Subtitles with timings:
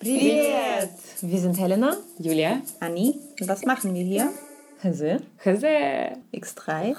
[0.00, 0.90] Привет!
[1.22, 3.18] Wir sind Helena, Julia, Anni.
[3.40, 4.28] Und was machen wir hier?
[4.82, 5.66] Hase, Hase.
[6.32, 6.94] X3.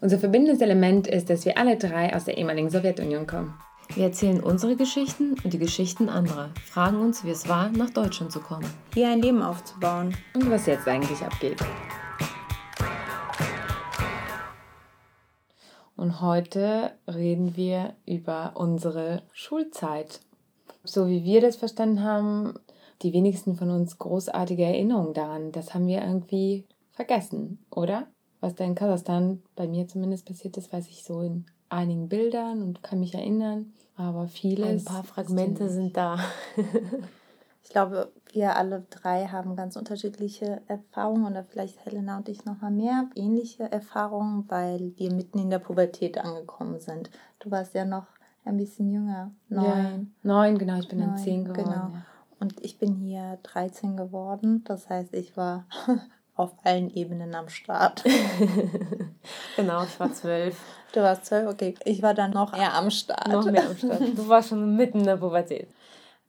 [0.00, 3.54] Unser verbindendes Element ist, dass wir alle drei aus der ehemaligen Sowjetunion kommen.
[3.94, 8.32] Wir erzählen unsere Geschichten und die Geschichten anderer, fragen uns, wie es war, nach Deutschland
[8.32, 8.64] zu kommen.
[8.94, 10.16] Hier ein Leben aufzubauen.
[10.34, 11.58] Und was jetzt eigentlich abgeht.
[15.97, 20.21] Und heute reden wir über unsere Schulzeit.
[20.83, 22.53] So wie wir das verstanden haben,
[23.01, 25.51] die wenigsten von uns großartige Erinnerungen daran.
[25.51, 28.07] Das haben wir irgendwie vergessen, oder?
[28.39, 32.61] Was da in Kasachstan bei mir zumindest passiert ist, weiß ich so in einigen Bildern
[32.61, 33.73] und kann mich erinnern.
[33.95, 34.85] Aber vieles.
[34.85, 36.19] Ein paar Fragmente sind da.
[37.63, 42.61] Ich glaube, wir alle drei haben ganz unterschiedliche Erfahrungen oder vielleicht Helena und ich noch
[42.61, 47.09] mal mehr ähnliche Erfahrungen, weil wir mitten in der Pubertät angekommen sind.
[47.39, 48.05] Du warst ja noch
[48.45, 49.65] ein bisschen jünger, neun.
[49.65, 51.63] Ja, neun, genau, ich bin dann Neun, zehn geworden.
[51.63, 51.75] Genau.
[51.75, 52.05] Ja.
[52.39, 54.63] Und ich bin hier 13 geworden.
[54.65, 55.65] Das heißt, ich war
[56.35, 58.03] auf allen Ebenen am Start.
[59.55, 60.61] genau, ich war zwölf.
[60.93, 61.73] Du warst 12, okay.
[61.85, 63.29] Ich war dann noch eher am Start.
[63.29, 63.99] Noch mehr am Start.
[63.99, 65.69] Du warst schon mitten in der Pubertät.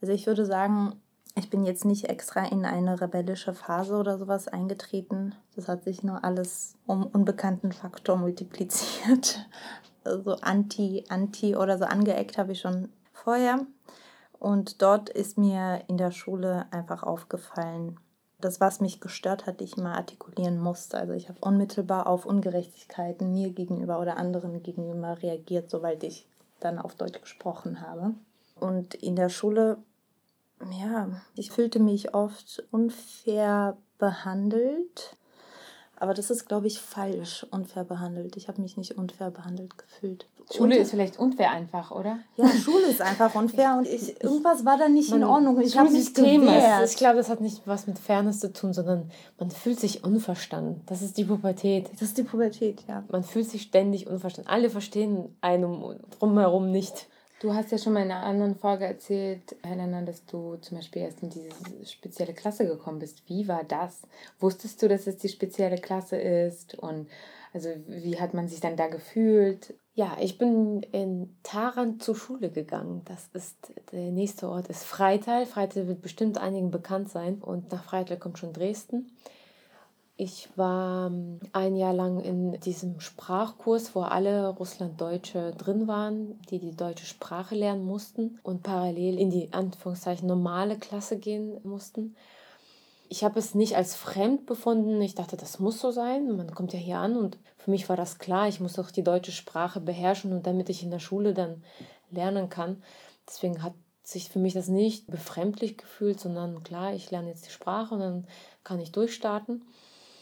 [0.00, 0.94] Also ich würde sagen,
[1.38, 5.34] ich bin jetzt nicht extra in eine rebellische Phase oder sowas eingetreten.
[5.56, 9.46] Das hat sich nur alles um unbekannten Faktor multipliziert.
[10.04, 13.66] Also anti, anti oder so angeeckt habe ich schon vorher.
[14.38, 17.98] Und dort ist mir in der Schule einfach aufgefallen,
[18.40, 20.96] das, was mich gestört hat, ich mal artikulieren musste.
[20.96, 26.26] Also ich habe unmittelbar auf Ungerechtigkeiten mir gegenüber oder anderen gegenüber reagiert, sobald ich
[26.60, 28.14] dann auf Deutsch gesprochen habe.
[28.60, 29.78] Und in der Schule,
[30.80, 35.16] ja, ich fühlte mich oft unfair behandelt.
[36.00, 38.36] Aber das ist, glaube ich, falsch, unfair behandelt.
[38.36, 40.28] Ich habe mich nicht unfair behandelt gefühlt.
[40.54, 42.20] Schule Und- ist vielleicht unfair einfach, oder?
[42.36, 45.60] ja, Schule ist einfach unfair und ich, irgendwas war da nicht in Ordnung.
[45.60, 46.88] Ich habe mich gewehrt.
[46.88, 50.82] Ich glaube, das hat nicht was mit Fairness zu tun, sondern man fühlt sich unverstanden.
[50.86, 51.90] Das ist die Pubertät.
[51.92, 53.02] Das ist die Pubertät, ja.
[53.10, 54.50] Man fühlt sich ständig unverstanden.
[54.50, 57.08] Alle verstehen einem drumherum nicht.
[57.40, 61.02] Du hast ja schon mal in einer anderen Folge erzählt, Helena, dass du zum Beispiel
[61.02, 61.50] erst in diese
[61.86, 63.22] spezielle Klasse gekommen bist.
[63.28, 64.02] Wie war das?
[64.40, 66.76] Wusstest du, dass es die spezielle Klasse ist?
[66.76, 67.08] Und
[67.54, 69.74] also wie hat man sich dann da gefühlt?
[69.94, 73.02] Ja, ich bin in Taran zur Schule gegangen.
[73.04, 75.46] Das ist der nächste Ort ist Freital.
[75.46, 77.38] Freital wird bestimmt einigen bekannt sein.
[77.40, 79.12] Und nach Freital kommt schon Dresden.
[80.20, 86.58] Ich war ähm, ein Jahr lang in diesem Sprachkurs, wo alle Russlanddeutsche drin waren, die
[86.58, 92.16] die deutsche Sprache lernen mussten und parallel in die Anführungszeichen normale Klasse gehen mussten.
[93.08, 95.00] Ich habe es nicht als fremd befunden.
[95.00, 96.36] Ich dachte, das muss so sein.
[96.36, 98.48] Man kommt ja hier an und für mich war das klar.
[98.48, 101.62] Ich muss doch die deutsche Sprache beherrschen und damit ich in der Schule dann
[102.10, 102.82] lernen kann.
[103.28, 107.52] Deswegen hat sich für mich das nicht befremdlich gefühlt, sondern klar, ich lerne jetzt die
[107.52, 108.26] Sprache und dann
[108.64, 109.62] kann ich durchstarten.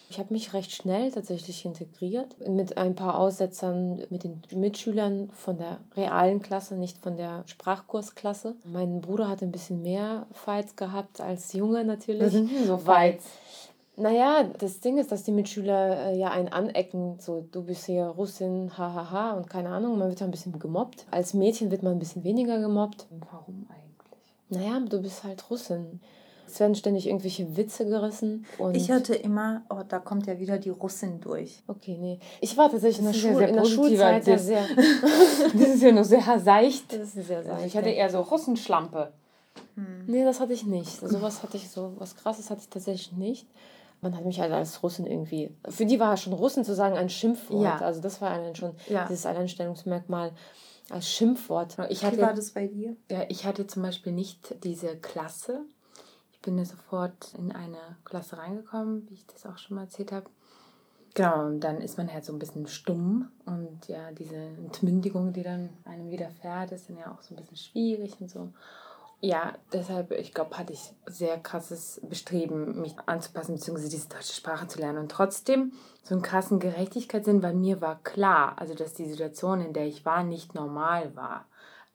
[0.08, 5.58] Ich habe mich recht schnell tatsächlich integriert mit ein paar Aussetzern mit den Mitschülern von
[5.58, 8.54] der realen Klasse, nicht von der Sprachkursklasse.
[8.64, 12.32] Mein Bruder hat ein bisschen mehr Fights gehabt als Junge natürlich.
[12.32, 13.18] denn so Weil-
[13.96, 18.04] Naja, das Ding ist, dass die Mitschüler äh, ja einen anecken, so du bist hier
[18.04, 21.06] Russin, hahaha und keine Ahnung, man wird ja ein bisschen gemobbt.
[21.10, 23.06] Als Mädchen wird man ein bisschen weniger gemobbt.
[23.30, 24.20] Warum eigentlich?
[24.50, 26.00] Naja, du bist halt Russin.
[26.46, 28.46] Es werden ständig irgendwelche Witze gerissen.
[28.72, 31.62] Ich hatte immer, oh, da kommt ja wieder die Russin durch.
[31.66, 32.18] Okay, nee.
[32.40, 34.64] Ich war tatsächlich in der, ist ja in der Schulzeit ja sehr.
[35.52, 36.92] Das ist ja nur sehr seicht.
[36.92, 39.12] Das ist sehr Also seicht, ich hatte eher so Russenschlampe.
[40.06, 41.00] Nee, das hatte ich nicht.
[41.00, 43.46] Sowas hatte ich so, was krasses hatte ich tatsächlich nicht.
[44.00, 45.50] Man hat mich halt als Russin irgendwie.
[45.68, 47.62] Für die war schon Russen zu sagen ein Schimpfwort.
[47.64, 47.76] Ja.
[47.78, 49.06] Also das war allein schon Ja.
[49.08, 50.32] dieses Alleinstellungsmerkmal
[50.90, 51.76] als Schimpfwort.
[51.88, 52.96] Ich Wie hatte, war das bei dir?
[53.10, 55.62] ja, ich hatte zum Beispiel nicht diese Klasse.
[56.46, 60.12] Ich bin ja sofort in eine Klasse reingekommen, wie ich das auch schon mal erzählt
[60.12, 60.30] habe.
[61.14, 65.42] Genau, und dann ist man halt so ein bisschen stumm und ja, diese Entmündigung, die
[65.42, 68.52] dann einem widerfährt, ist dann ja auch so ein bisschen schwierig und so.
[69.20, 74.68] Ja, deshalb, ich glaube, hatte ich sehr krasses Bestreben, mich anzupassen, beziehungsweise diese deutsche Sprache
[74.68, 74.98] zu lernen.
[74.98, 75.72] Und trotzdem
[76.04, 80.06] so einen krassen Gerechtigkeitssinn, weil mir war klar, also dass die Situation, in der ich
[80.06, 81.44] war, nicht normal war.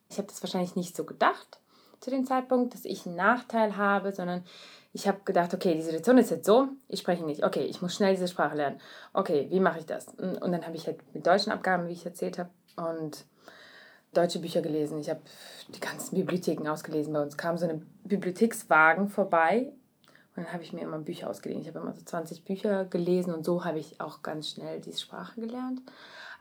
[0.09, 1.61] Ich habe das wahrscheinlich nicht so gedacht
[2.01, 4.43] zu dem Zeitpunkt, dass ich einen Nachteil habe, sondern
[4.91, 7.95] ich habe gedacht, okay, die Situation ist jetzt so, ich spreche nicht, okay, ich muss
[7.95, 8.81] schnell diese Sprache lernen.
[9.13, 10.07] Okay, wie mache ich das?
[10.09, 13.25] Und dann habe ich halt mit deutschen Abgaben, wie ich erzählt habe, und
[14.13, 14.99] deutsche Bücher gelesen.
[14.99, 15.21] Ich habe
[15.69, 17.13] die ganzen Bibliotheken ausgelesen.
[17.13, 19.71] Bei uns kam so ein Bibliothekswagen vorbei,
[20.35, 21.61] Und dann habe ich mir immer Bücher ausgeliehen.
[21.61, 24.99] Ich habe immer so 20 Bücher gelesen und so habe ich auch ganz schnell diese
[24.99, 25.81] Sprache gelernt.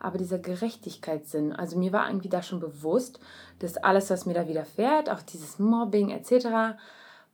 [0.01, 3.21] Aber dieser Gerechtigkeitssinn, also mir war irgendwie da schon bewusst,
[3.61, 6.79] dass alles, was mir da widerfährt, auch dieses Mobbing etc.,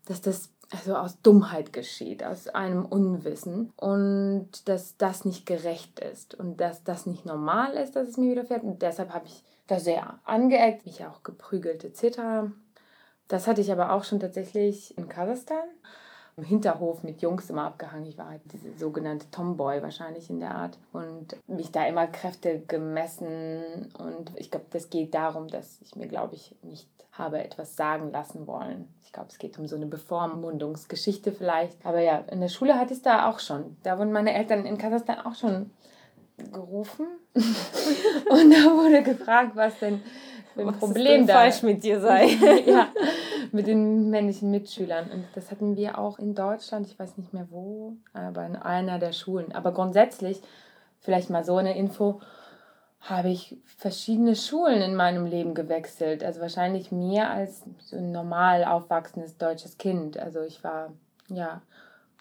[0.05, 6.35] dass das also aus Dummheit geschieht, aus einem Unwissen und dass das nicht gerecht ist
[6.35, 8.65] und dass das nicht normal ist, dass es mir widerfährt.
[8.65, 12.51] Und deshalb habe ich da sehr angeeckt, mich auch geprügelt etc.
[13.29, 15.69] Das hatte ich aber auch schon tatsächlich in Kasachstan.
[16.37, 18.07] Im Hinterhof mit Jungs immer abgehangen.
[18.07, 22.61] Ich war halt diese sogenannte Tomboy wahrscheinlich in der Art und mich da immer Kräfte
[22.69, 23.91] gemessen.
[23.99, 28.11] Und ich glaube, das geht darum, dass ich mir, glaube ich, nicht habe etwas sagen
[28.13, 28.89] lassen wollen.
[29.03, 31.79] Ich glaube, es geht um so eine Bevormundungsgeschichte vielleicht.
[31.85, 33.77] Aber ja, in der Schule hatte ich es da auch schon.
[33.83, 35.71] Da wurden meine Eltern in Kasachstan auch schon
[36.53, 37.07] gerufen.
[37.35, 40.03] und da wurde gefragt, was denn
[40.55, 42.27] für ein was Problem da falsch mit dir sei.
[42.67, 42.89] ja,
[43.53, 45.11] mit den männlichen Mitschülern.
[45.11, 48.99] Und das hatten wir auch in Deutschland, ich weiß nicht mehr wo, aber in einer
[48.99, 49.53] der Schulen.
[49.53, 50.41] Aber grundsätzlich,
[51.01, 52.21] vielleicht mal so eine Info,
[53.01, 56.25] habe ich verschiedene Schulen in meinem Leben gewechselt.
[56.25, 60.19] Also wahrscheinlich mehr als so ein normal aufwachsendes deutsches Kind.
[60.19, 60.93] Also ich war,
[61.29, 61.63] ja,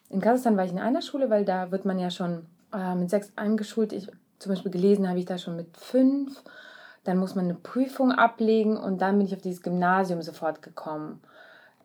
[0.10, 3.10] in Kasachstan war ich in einer Schule, weil da wird man ja schon äh, mit
[3.10, 3.94] sechs eingeschult.
[3.94, 6.44] Ich zum Beispiel gelesen habe ich da schon mit fünf.
[7.06, 11.22] Dann muss man eine Prüfung ablegen und dann bin ich auf dieses Gymnasium sofort gekommen.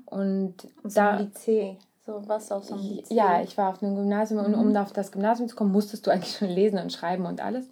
[0.06, 1.18] Und so da.
[1.18, 1.76] Lycée.
[2.04, 3.14] So was auf so einem Lycée.
[3.14, 4.54] Ja, ich war auf einem Gymnasium mhm.
[4.54, 7.40] und um auf das Gymnasium zu kommen, musstest du eigentlich schon lesen und schreiben und
[7.40, 7.68] alles.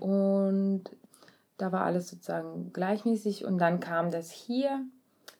[0.00, 0.84] Und
[1.58, 3.44] da war alles sozusagen gleichmäßig.
[3.44, 4.80] Und dann kam das hier,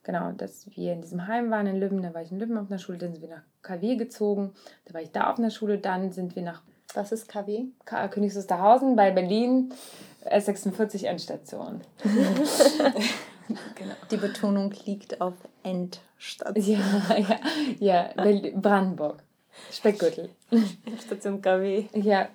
[0.02, 2.02] genau, dass wir in diesem Heim waren in Lübben.
[2.02, 4.52] Da war ich in Lübben auf einer Schule, dann sind wir nach KW gezogen.
[4.84, 6.62] Da war ich da auf einer Schule, dann sind wir nach.
[6.94, 7.64] Was ist KW?
[7.86, 9.72] K Königs Wusterhausen bei Berlin,
[10.24, 11.80] S46 Endstation.
[13.74, 13.94] genau.
[14.10, 16.80] Die Betonung liegt auf Endstation.
[17.18, 17.40] Ja,
[17.78, 19.22] ja, ja, Brandenburg.
[19.70, 20.30] Speckgürtel.
[21.04, 21.84] Station KW.
[21.94, 22.28] Ja,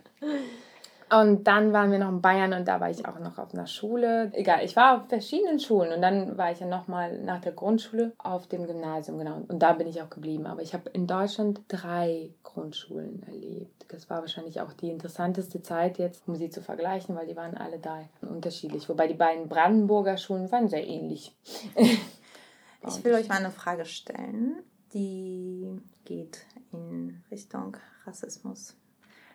[1.10, 3.68] und dann waren wir noch in Bayern und da war ich auch noch auf einer
[3.68, 4.30] Schule.
[4.34, 8.12] Egal, ich war auf verschiedenen Schulen und dann war ich ja nochmal nach der Grundschule
[8.18, 9.42] auf dem Gymnasium, genau.
[9.48, 10.46] Und da bin ich auch geblieben.
[10.48, 13.86] Aber ich habe in Deutschland drei Grundschulen erlebt.
[13.88, 17.56] Das war wahrscheinlich auch die interessanteste Zeit jetzt, um sie zu vergleichen, weil die waren
[17.56, 18.90] alle drei unterschiedlich.
[18.90, 21.34] Wobei die beiden Brandenburger Schulen waren sehr ähnlich.
[21.76, 24.58] ich will euch mal eine Frage stellen,
[24.94, 28.76] die geht in Richtung Rassismus.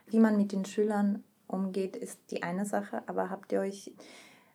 [0.06, 3.92] Wie man mit den Schülern umgeht, ist die eine Sache, aber habt ihr euch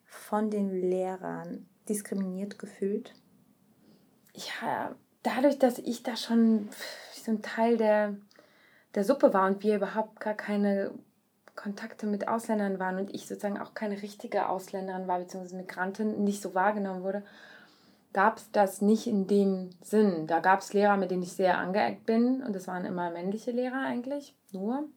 [0.06, 3.14] von den Lehrern diskriminiert gefühlt?
[4.34, 6.70] Ja, dadurch, dass ich da schon
[7.14, 8.16] so ein Teil der,
[8.96, 10.92] der Suppe war und wir überhaupt gar keine
[11.56, 16.42] Kontakte mit Ausländern waren und ich sozusagen auch keine richtige Ausländerin war, beziehungsweise Migrantin, nicht
[16.42, 17.24] so wahrgenommen wurde,
[18.14, 20.28] gab es das nicht in dem Sinn.
[20.28, 23.52] Da gab es Lehrer, mit denen ich sehr angeeckt bin und das waren immer männliche
[23.52, 24.88] Lehrer eigentlich, nur.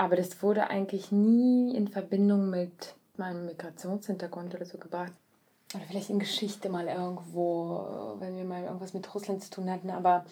[0.00, 5.12] Aber das wurde eigentlich nie in Verbindung mit meinem Migrationshintergrund oder so gebracht.
[5.74, 9.90] Oder vielleicht in Geschichte mal irgendwo, wenn wir mal irgendwas mit Russland zu tun hatten.
[9.90, 10.24] Aber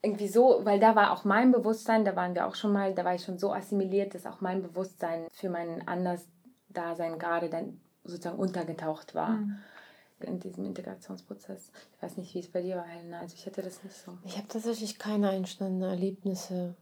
[0.00, 3.04] irgendwie so, weil da war auch mein Bewusstsein, da waren wir auch schon mal, da
[3.04, 8.38] war ich schon so assimiliert, dass auch mein Bewusstsein für mein Andersdasein gerade dann sozusagen
[8.38, 9.32] untergetaucht war.
[9.32, 9.58] Mhm
[10.20, 11.70] in diesem Integrationsprozess.
[11.94, 13.20] Ich weiß nicht, wie es bei dir war, Helena.
[13.20, 14.16] Also ich hatte das nicht so.
[14.24, 16.76] Ich habe tatsächlich keine einschneidenden Erlebnisse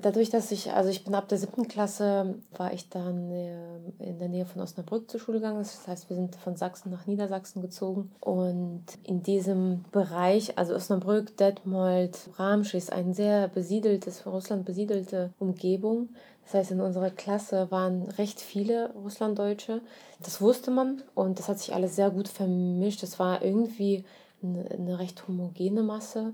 [0.00, 3.56] dadurch, dass ich, also ich bin ab der siebten Klasse, war ich dann äh,
[3.98, 5.58] in der Nähe von Osnabrück zur Schule gegangen.
[5.58, 8.10] Das heißt, wir sind von Sachsen nach Niedersachsen gezogen.
[8.20, 15.30] Und in diesem Bereich, also Osnabrück, Detmold, Ramsch ist ein sehr besiedeltes, von Russland besiedelte
[15.38, 16.10] Umgebung.
[16.44, 19.80] Das heißt, in unserer Klasse waren recht viele Russlanddeutsche.
[20.22, 23.02] Das wusste man und das hat sich alles sehr gut vermischt.
[23.02, 24.04] Es war irgendwie
[24.42, 26.32] eine recht homogene Masse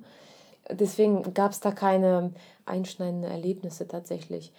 [0.70, 2.32] deswegen gab es da keine
[2.66, 4.52] einschneidenden Erlebnisse tatsächlich.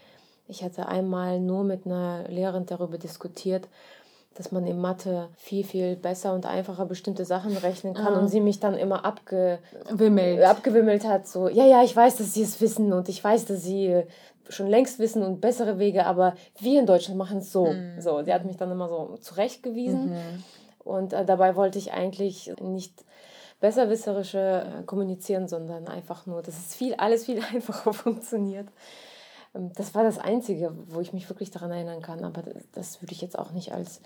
[0.47, 3.67] Ich hatte einmal nur mit einer Lehrerin darüber diskutiert,
[4.33, 8.19] dass man in Mathe viel, viel besser und einfacher bestimmte Sachen rechnen kann ah.
[8.19, 10.43] und sie mich dann immer abgewimmelt.
[10.43, 11.27] abgewimmelt hat.
[11.27, 14.03] So, ja, ja, ich weiß, dass sie es wissen und ich weiß, dass sie
[14.49, 17.67] schon längst wissen und bessere Wege, aber wir in Deutschland machen es so.
[17.67, 18.01] Mhm.
[18.01, 20.09] So, sie hat mich dann immer so zurechtgewiesen.
[20.09, 20.43] Mhm.
[20.79, 23.05] Und äh, dabei wollte ich eigentlich nicht
[23.59, 28.67] besserwisserische äh, kommunizieren, sondern einfach nur, dass es viel, alles viel einfacher funktioniert.
[29.55, 33.13] Ähm, das war das Einzige, wo ich mich wirklich daran erinnern kann, aber das würde
[33.13, 34.01] ich jetzt auch nicht als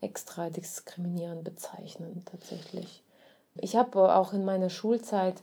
[0.00, 3.02] extra diskriminierend bezeichnen, tatsächlich.
[3.60, 5.42] Ich habe auch in meiner Schulzeit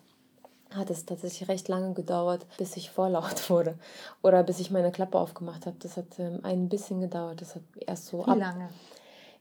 [0.75, 3.77] hat es tatsächlich recht lange gedauert, bis ich vorlaut wurde
[4.21, 5.77] oder bis ich meine Klappe aufgemacht habe.
[5.79, 7.41] Das hat ähm, ein bisschen gedauert.
[7.41, 8.69] Das hat erst so Wie ab, lange?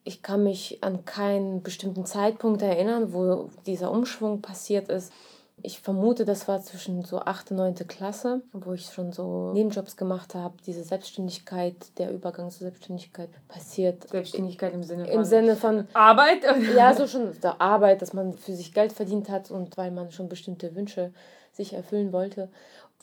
[0.08, 5.12] Ich kann mich an keinen bestimmten Zeitpunkt erinnern, wo dieser Umschwung passiert ist.
[5.60, 7.50] Ich vermute, das war zwischen so 8.
[7.50, 7.74] und 9.
[7.86, 10.54] Klasse, wo ich schon so Nebenjobs gemacht habe.
[10.64, 14.08] Diese Selbstständigkeit, der Übergang zur Selbstständigkeit passiert.
[14.08, 15.12] Selbstständigkeit im Sinne von.
[15.12, 15.86] Im Sinne von.
[15.92, 16.38] Arbeit?
[16.74, 20.10] Ja, so schon der Arbeit, dass man für sich Geld verdient hat und weil man
[20.10, 21.12] schon bestimmte Wünsche
[21.52, 22.48] sich erfüllen wollte.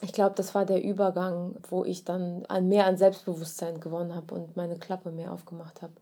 [0.00, 4.56] Ich glaube, das war der Übergang, wo ich dann mehr an Selbstbewusstsein gewonnen habe und
[4.56, 5.92] meine Klappe mehr aufgemacht habe.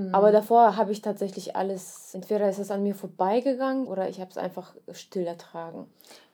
[0.00, 0.14] Mhm.
[0.14, 4.30] Aber davor habe ich tatsächlich alles, entweder ist es an mir vorbeigegangen oder ich habe
[4.30, 5.86] es einfach still ertragen.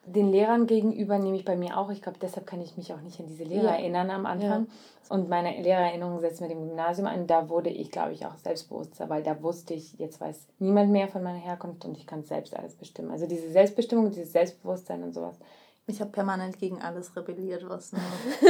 [0.07, 1.91] Den Lehrern gegenüber nehme ich bei mir auch.
[1.91, 3.77] Ich glaube, deshalb kann ich mich auch nicht an diese Lehrer ja.
[3.77, 4.67] erinnern am Anfang.
[4.67, 5.15] Ja.
[5.17, 7.27] Und meine Lehrerinnerung setzt mit dem Gymnasium an.
[7.27, 11.09] Da wurde ich, glaube ich, auch selbstbewusster, weil da wusste ich, jetzt weiß niemand mehr
[11.09, 13.11] von meiner Herkunft und ich kann selbst alles bestimmen.
[13.11, 15.41] Also diese Selbstbestimmung, dieses Selbstbewusstsein und sowas
[15.87, 17.93] ich habe permanent gegen alles rebelliert, was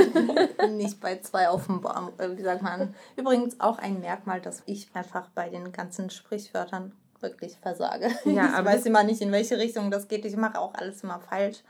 [0.71, 2.95] nicht bei zwei auf dem Baum, äh, wie sagt man.
[3.17, 8.11] Übrigens auch ein Merkmal, dass ich einfach bei den ganzen Sprichwörtern wirklich versage.
[8.25, 10.25] Ja, ich weiß immer nicht, in welche Richtung das geht.
[10.25, 11.63] Ich mache auch alles immer falsch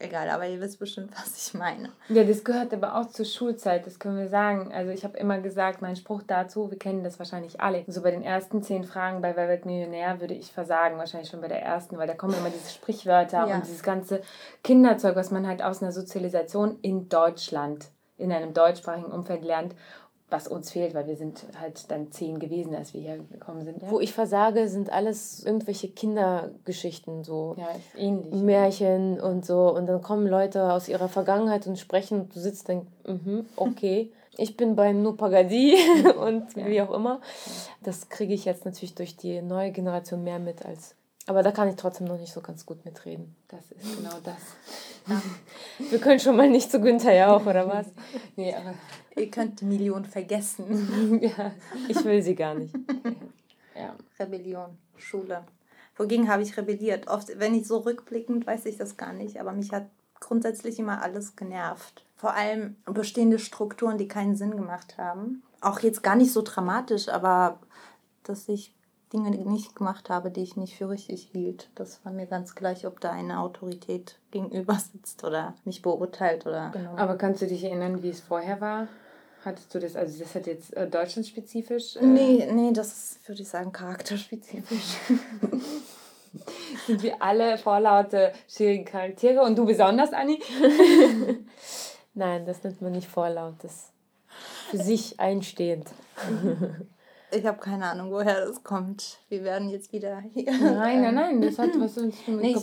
[0.00, 1.90] egal, aber ihr wisst bestimmt, was ich meine.
[2.08, 4.72] Ja, das gehört aber auch zur Schulzeit, das können wir sagen.
[4.72, 7.84] Also ich habe immer gesagt, mein Spruch dazu, wir kennen das wahrscheinlich alle.
[7.86, 11.40] So bei den ersten zehn Fragen bei Wer wird Millionär würde ich versagen, wahrscheinlich schon
[11.40, 13.54] bei der ersten, weil da kommen immer diese Sprichwörter ja.
[13.54, 14.22] und dieses ganze
[14.64, 19.74] Kinderzeug, was man halt aus einer Sozialisation in Deutschland, in einem deutschsprachigen Umfeld lernt
[20.30, 23.82] was uns fehlt, weil wir sind halt dann zehn gewesen, als wir hier gekommen sind.
[23.82, 23.90] Ja.
[23.90, 28.32] Wo ich versage, sind alles irgendwelche Kindergeschichten, so ja, ähnlich.
[28.40, 29.74] Märchen und so.
[29.74, 33.46] Und dann kommen Leute aus ihrer Vergangenheit und sprechen und du sitzt und denkst, mhm,
[33.56, 34.12] okay.
[34.36, 35.76] Ich bin bei Nupagadi
[36.24, 36.66] und ja.
[36.66, 37.20] wie auch immer.
[37.82, 40.94] Das kriege ich jetzt natürlich durch die neue Generation mehr mit als
[41.30, 43.36] aber da kann ich trotzdem noch nicht so ganz gut mitreden.
[43.46, 44.34] Das ist genau das.
[45.06, 45.22] Ja.
[45.90, 47.86] Wir können schon mal nicht zu Günther Jauch, oder was?
[48.36, 48.74] nee, aber
[49.14, 51.20] ihr könnt die Million vergessen.
[51.22, 51.52] ja,
[51.86, 52.74] ich will sie gar nicht.
[53.76, 53.94] Ja.
[54.18, 55.44] Rebellion, Schule.
[55.96, 57.06] Wogegen habe ich rebelliert?
[57.06, 59.86] Oft, wenn ich so rückblickend, weiß ich das gar nicht, aber mich hat
[60.18, 62.04] grundsätzlich immer alles genervt.
[62.16, 65.44] Vor allem bestehende Strukturen, die keinen Sinn gemacht haben.
[65.60, 67.60] Auch jetzt gar nicht so dramatisch, aber
[68.24, 68.74] dass ich
[69.12, 71.68] Dinge nicht gemacht habe, die ich nicht für richtig hielt.
[71.74, 76.70] Das war mir ganz gleich, ob da eine Autorität gegenüber sitzt oder mich beurteilt oder.
[76.72, 76.96] Genau.
[76.96, 78.88] Aber kannst du dich erinnern, wie es vorher war?
[79.44, 81.96] Hattest du das, also das hat jetzt äh, deutschlandspezifisch?
[81.96, 84.98] Äh nee, nee, das ist, würde ich sagen, charakterspezifisch.
[86.86, 90.40] Sind wir alle vorlaute, schwierige Charaktere und du besonders, Anni?
[92.14, 93.92] Nein, das nennt man nicht vorlaut, das ist
[94.70, 95.88] für sich einstehend.
[97.32, 99.18] Ich habe keine Ahnung, woher das kommt.
[99.28, 100.52] Wir werden jetzt wieder hier.
[100.52, 102.56] Nein, nein, nein, das hat was uns mit nee,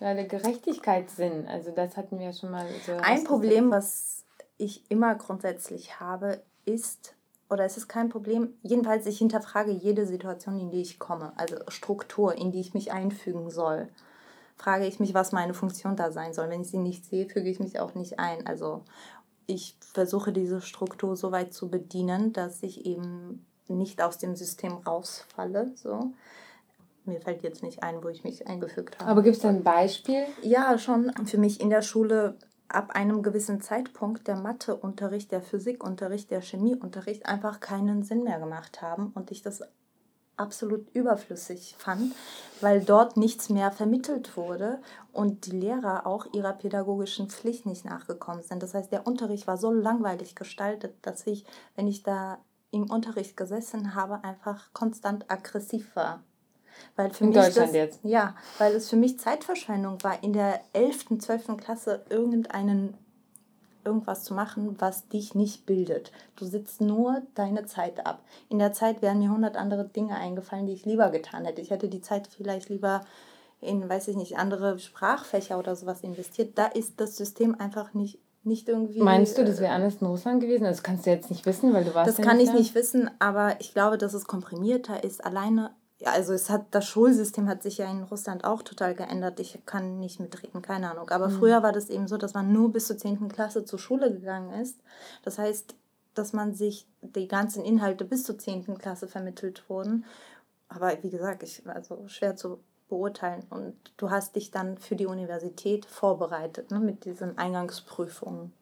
[0.00, 1.46] der Gerechtigkeitssinn.
[1.46, 2.92] Also das hatten wir schon mal so.
[2.92, 4.24] Ein Problem, was
[4.58, 7.14] ich immer grundsätzlich habe, ist,
[7.50, 11.56] oder es ist kein Problem, jedenfalls ich hinterfrage jede Situation, in die ich komme, also
[11.68, 13.88] Struktur, in die ich mich einfügen soll.
[14.56, 16.48] Frage ich mich, was meine Funktion da sein soll.
[16.50, 18.46] Wenn ich sie nicht sehe, füge ich mich auch nicht ein.
[18.46, 18.84] Also
[19.46, 24.72] ich versuche diese Struktur so weit zu bedienen, dass ich eben nicht aus dem System
[24.86, 25.72] rausfalle.
[25.76, 26.12] So.
[27.04, 29.10] Mir fällt jetzt nicht ein, wo ich mich eingefügt habe.
[29.10, 30.24] Aber gibt es da ein Beispiel?
[30.42, 31.12] Ja, schon.
[31.24, 32.36] Für mich in der Schule
[32.68, 38.82] ab einem gewissen Zeitpunkt der Matheunterricht, der Physikunterricht, der Chemieunterricht einfach keinen Sinn mehr gemacht
[38.82, 39.62] haben und ich das
[40.36, 42.14] absolut überflüssig fand,
[42.60, 44.80] weil dort nichts mehr vermittelt wurde
[45.12, 48.62] und die Lehrer auch ihrer pädagogischen Pflicht nicht nachgekommen sind.
[48.62, 51.44] Das heißt, der Unterricht war so langweilig gestaltet, dass ich,
[51.76, 52.38] wenn ich da
[52.72, 56.22] im Unterricht gesessen habe, einfach konstant aggressiv war.
[56.96, 58.00] Weil für in mich Deutschland das, jetzt?
[58.02, 61.56] Ja, weil es für mich Zeitverschwendung war, in der 11., 12.
[61.58, 62.96] Klasse irgendeinen
[63.84, 66.12] irgendwas zu machen, was dich nicht bildet.
[66.36, 68.22] Du sitzt nur deine Zeit ab.
[68.48, 71.60] In der Zeit wären mir hundert andere Dinge eingefallen, die ich lieber getan hätte.
[71.60, 73.04] Ich hätte die Zeit vielleicht lieber
[73.60, 76.58] in, weiß ich nicht, andere Sprachfächer oder sowas investiert.
[76.58, 79.00] Da ist das System einfach nicht nicht irgendwie.
[79.00, 80.64] Meinst du, das wäre anders in Russland gewesen?
[80.64, 82.08] Das kannst du jetzt nicht wissen, weil du warst.
[82.08, 85.24] Das ja kann nicht ich nicht wissen, aber ich glaube, dass es komprimierter ist.
[85.24, 89.38] Alleine, ja, also es hat das Schulsystem hat sich ja in Russland auch total geändert.
[89.40, 91.08] Ich kann nicht mitreden, keine Ahnung.
[91.10, 91.38] Aber mhm.
[91.38, 93.28] früher war das eben so, dass man nur bis zur 10.
[93.28, 94.80] Klasse zur Schule gegangen ist.
[95.22, 95.74] Das heißt,
[96.14, 98.76] dass man sich die ganzen Inhalte bis zur 10.
[98.78, 100.04] Klasse vermittelt wurden.
[100.68, 102.58] Aber wie gesagt, ich also schwer zu
[102.92, 103.42] beurteilen.
[103.48, 108.52] Und du hast dich dann für die Universität vorbereitet, ne, mit diesen Eingangsprüfungen.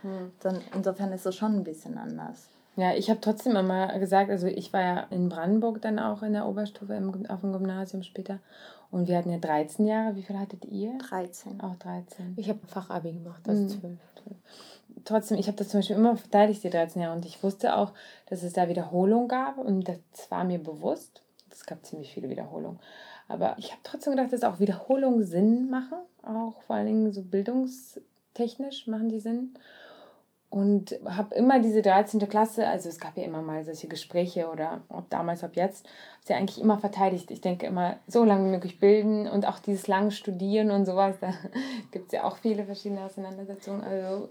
[0.00, 0.32] Hm.
[0.40, 2.48] Dann, insofern ist es schon ein bisschen anders.
[2.76, 6.32] Ja, ich habe trotzdem immer gesagt, also ich war ja in Brandenburg dann auch in
[6.32, 8.40] der Oberstufe im, auf dem Gymnasium später.
[8.90, 10.16] Und wir hatten ja 13 Jahre.
[10.16, 10.96] Wie viel hattet ihr?
[10.98, 11.60] 13.
[11.60, 12.34] Auch 13.
[12.36, 13.68] Ich habe Fachabi gemacht, also mhm.
[13.68, 13.98] 12.
[15.04, 17.14] Trotzdem, ich habe das zum Beispiel immer verteidigt, die 13 Jahre.
[17.14, 17.92] Und ich wusste auch,
[18.26, 19.58] dass es da Wiederholungen gab.
[19.58, 19.98] Und das
[20.30, 21.22] war mir bewusst.
[21.50, 22.80] Es gab ziemlich viele Wiederholungen.
[23.28, 25.98] Aber ich habe trotzdem gedacht, dass auch Wiederholungen Sinn machen.
[26.22, 29.54] auch vor allen Dingen so bildungstechnisch machen die Sinn.
[30.50, 32.28] Und habe immer diese 13.
[32.28, 35.84] Klasse, also es gab ja immer mal solche Gespräche oder ob damals, ob jetzt,
[36.24, 37.32] sie eigentlich immer verteidigt.
[37.32, 41.16] Ich denke immer, so lange wie möglich bilden und auch dieses lange Studieren und sowas,
[41.20, 41.34] da
[41.90, 43.82] gibt es ja auch viele verschiedene Auseinandersetzungen.
[43.82, 44.28] Also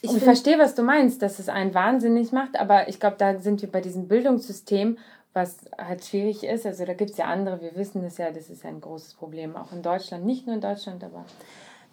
[0.00, 3.60] ich verstehe, was du meinst, dass es einen wahnsinnig macht, aber ich glaube, da sind
[3.62, 4.96] wir bei diesem Bildungssystem,
[5.38, 6.66] was halt schwierig ist.
[6.66, 9.56] Also da gibt es ja andere, wir wissen das ja, das ist ein großes Problem,
[9.56, 11.24] auch in Deutschland, nicht nur in Deutschland, aber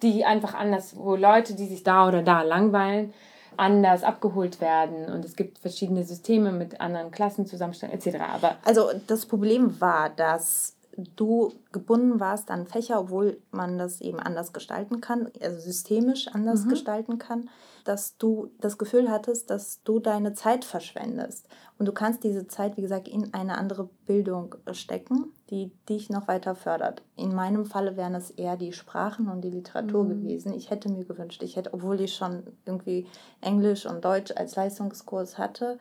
[0.02, 3.14] die einfach anders, wo Leute, die sich da oder da langweilen,
[3.56, 8.16] anders abgeholt werden und es gibt verschiedene Systeme mit anderen Klassen zusammenstellen etc.
[8.34, 10.76] Aber also das Problem war, dass
[11.16, 16.64] du gebunden warst an Fächer, obwohl man das eben anders gestalten kann, also systemisch anders
[16.64, 16.70] mhm.
[16.70, 17.48] gestalten kann,
[17.88, 21.48] dass du das Gefühl hattest, dass du deine Zeit verschwendest.
[21.78, 26.26] Und du kannst diese Zeit, wie gesagt, in eine andere Bildung stecken, die dich noch
[26.26, 27.02] weiter fördert.
[27.16, 30.08] In meinem Falle wären es eher die Sprachen und die Literatur mhm.
[30.08, 30.52] gewesen.
[30.52, 33.06] Ich hätte mir gewünscht, ich hätte, obwohl ich schon irgendwie
[33.40, 35.78] Englisch und Deutsch als Leistungskurs hatte,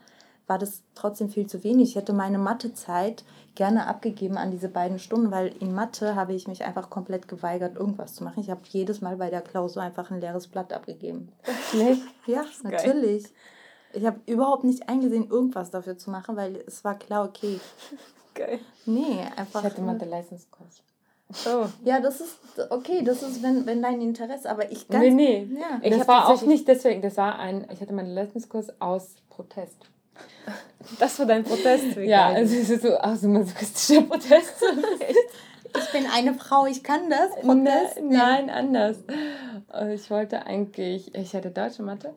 [0.47, 1.89] war das trotzdem viel zu wenig.
[1.89, 3.23] Ich hätte meine Mathezeit
[3.55, 7.77] gerne abgegeben an diese beiden Stunden, weil in Mathe habe ich mich einfach komplett geweigert,
[7.77, 8.41] irgendwas zu machen.
[8.41, 11.29] Ich habe jedes Mal bei der Klausur einfach ein leeres Blatt abgegeben.
[11.71, 12.03] Wirklich?
[12.27, 13.23] ja, natürlich.
[13.23, 13.31] Geil.
[13.93, 17.59] Ich habe überhaupt nicht eingesehen, irgendwas dafür zu machen, weil es war klar, okay.
[18.33, 18.59] Geil.
[18.85, 19.61] Nee, einfach.
[19.61, 20.83] Ich hatte Mathe-Leistungskurs.
[21.47, 21.65] Oh.
[21.83, 22.37] Ja, das ist
[22.69, 25.59] okay, das ist, wenn, wenn dein Interesse, aber ich ganz, Nee, nee.
[25.59, 25.79] Ja.
[25.81, 29.89] Ich das war auch nicht deswegen, das war ein, ich hatte meinen Leistungskurs aus Protest.
[30.99, 31.97] Das war dein Protest.
[31.97, 34.53] ja, also es ist so, ach, so masochistischer Protest.
[35.77, 37.31] ich bin eine Frau, ich kann das.
[37.41, 38.01] Protest?
[38.01, 38.97] Ne, nein, anders.
[39.93, 42.13] Ich wollte eigentlich, ich hatte Deutsche Mathe,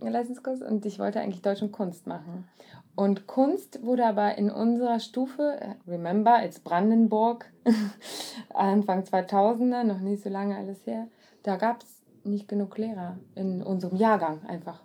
[0.00, 2.48] Leistungskurs, und ich wollte eigentlich Deutsch und Kunst machen.
[2.94, 7.44] Und Kunst wurde aber in unserer Stufe, remember, it's Brandenburg,
[8.54, 11.06] Anfang 2000er, noch nicht so lange alles her,
[11.42, 14.80] da gab es nicht genug Lehrer in unserem Jahrgang einfach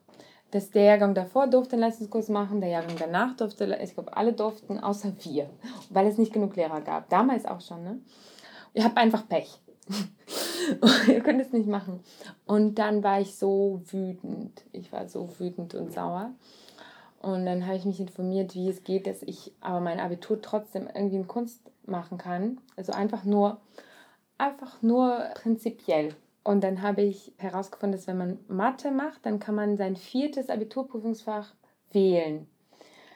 [0.51, 4.33] dass der Jahrgang davor durfte einen Leistungskurs machen, der Jahrgang danach durfte, ich glaube, alle
[4.33, 5.50] durften, außer wir,
[5.90, 7.09] weil es nicht genug Lehrer gab.
[7.09, 8.00] Damals auch schon, ne?
[8.74, 9.59] Ihr habt einfach Pech.
[11.07, 12.01] Ihr könnt es nicht machen.
[12.46, 14.64] Und dann war ich so wütend.
[14.72, 16.31] Ich war so wütend und sauer.
[17.22, 20.87] Und dann habe ich mich informiert, wie es geht, dass ich aber mein Abitur trotzdem
[20.94, 22.59] irgendwie in Kunst machen kann.
[22.75, 23.59] Also einfach nur,
[24.37, 26.16] einfach nur prinzipiell.
[26.44, 30.50] Und dann habe ich herausgefunden, dass wenn man Mathe macht, dann kann man sein viertes
[30.50, 31.54] Abiturprüfungsfach
[31.92, 32.48] wählen.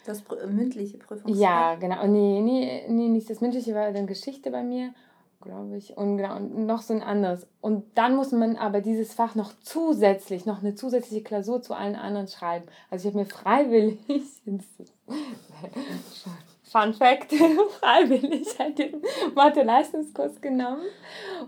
[0.06, 1.40] Das mündliche Prüfungsfach?
[1.40, 2.04] Ja, genau.
[2.04, 4.94] Und nee, nee, nee, nicht das mündliche, war dann Geschichte bei mir,
[5.42, 5.98] glaube ich.
[5.98, 7.48] Und, genau, und noch so ein anderes.
[7.62, 11.96] Und dann muss man aber dieses Fach noch zusätzlich, noch eine zusätzliche Klausur zu allen
[11.96, 12.68] anderen schreiben.
[12.92, 13.98] Also ich habe mir freiwillig,
[16.76, 17.32] Fun Fact,
[17.80, 19.02] freiwillig halt den
[19.34, 20.82] Mathe-Leistungskurs genommen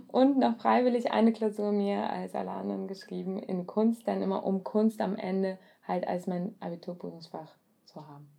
[0.08, 4.64] und noch freiwillig eine Klausur mehr als alle anderen geschrieben in Kunst, dann immer um
[4.64, 7.52] Kunst am Ende halt als mein Abiturprüfungsfach
[7.84, 8.30] zu haben.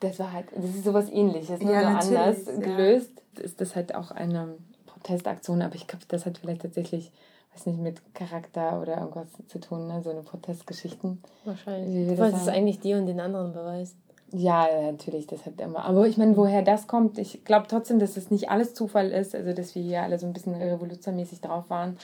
[0.00, 2.54] Das war halt, das ist sowas ähnliches, nur ja, so anders ja.
[2.54, 3.22] gelöst.
[3.38, 7.12] Ist das halt auch eine Protestaktion, aber ich glaube, das hat vielleicht tatsächlich
[7.52, 10.00] weiß nicht, mit Charakter oder irgendwas zu tun, ne?
[10.02, 11.22] so eine Protestgeschichten.
[11.44, 12.18] Wahrscheinlich.
[12.18, 13.96] Weil es eigentlich die und den anderen beweist.
[14.32, 15.84] Ja, natürlich, das hat immer.
[15.84, 19.34] Aber ich meine, woher das kommt, ich glaube trotzdem, dass das nicht alles Zufall ist,
[19.34, 21.96] also dass wir hier alle so ein bisschen revolutionmäßig drauf waren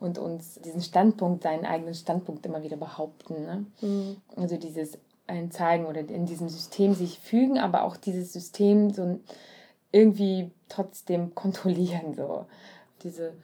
[0.00, 3.44] und uns diesen Standpunkt, seinen eigenen Standpunkt immer wieder behaupten.
[3.44, 3.66] Ne?
[3.80, 4.16] Mhm.
[4.36, 9.18] Also dieses ein zeigen oder in diesem System sich fügen, aber auch dieses System so
[9.92, 12.14] irgendwie trotzdem kontrollieren.
[12.14, 12.46] So.
[13.02, 13.34] Diese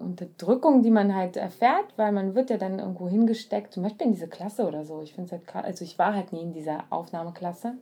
[0.00, 4.12] Unterdrückung, die man halt erfährt, weil man wird ja dann irgendwo hingesteckt, zum Beispiel in
[4.12, 5.02] diese Klasse oder so.
[5.02, 7.74] Ich finde halt also ich war halt nie in dieser Aufnahmeklasse.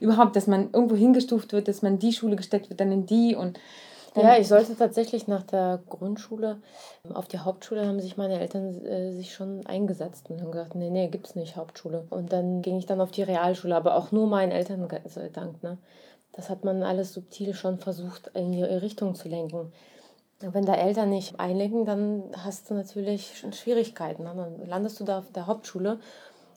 [0.00, 3.34] Überhaupt, dass man irgendwo hingestuft wird, dass man die Schule gesteckt wird, dann in die
[3.34, 3.58] und
[4.16, 6.60] ja, ich sollte tatsächlich nach der Grundschule
[7.14, 10.90] auf die Hauptschule haben sich meine Eltern äh, sich schon eingesetzt und haben gesagt, nee,
[10.90, 12.06] nee, gibt's nicht Hauptschule.
[12.10, 14.88] Und dann ging ich dann auf die Realschule, aber auch nur meinen Eltern
[15.32, 15.78] Dank, ne?
[16.32, 19.72] Das hat man alles subtil schon versucht in ihre Richtung zu lenken.
[20.40, 24.22] Wenn da Eltern nicht einlenken, dann hast du natürlich schon Schwierigkeiten.
[24.22, 24.32] Ne?
[24.36, 25.98] Dann landest du da auf der Hauptschule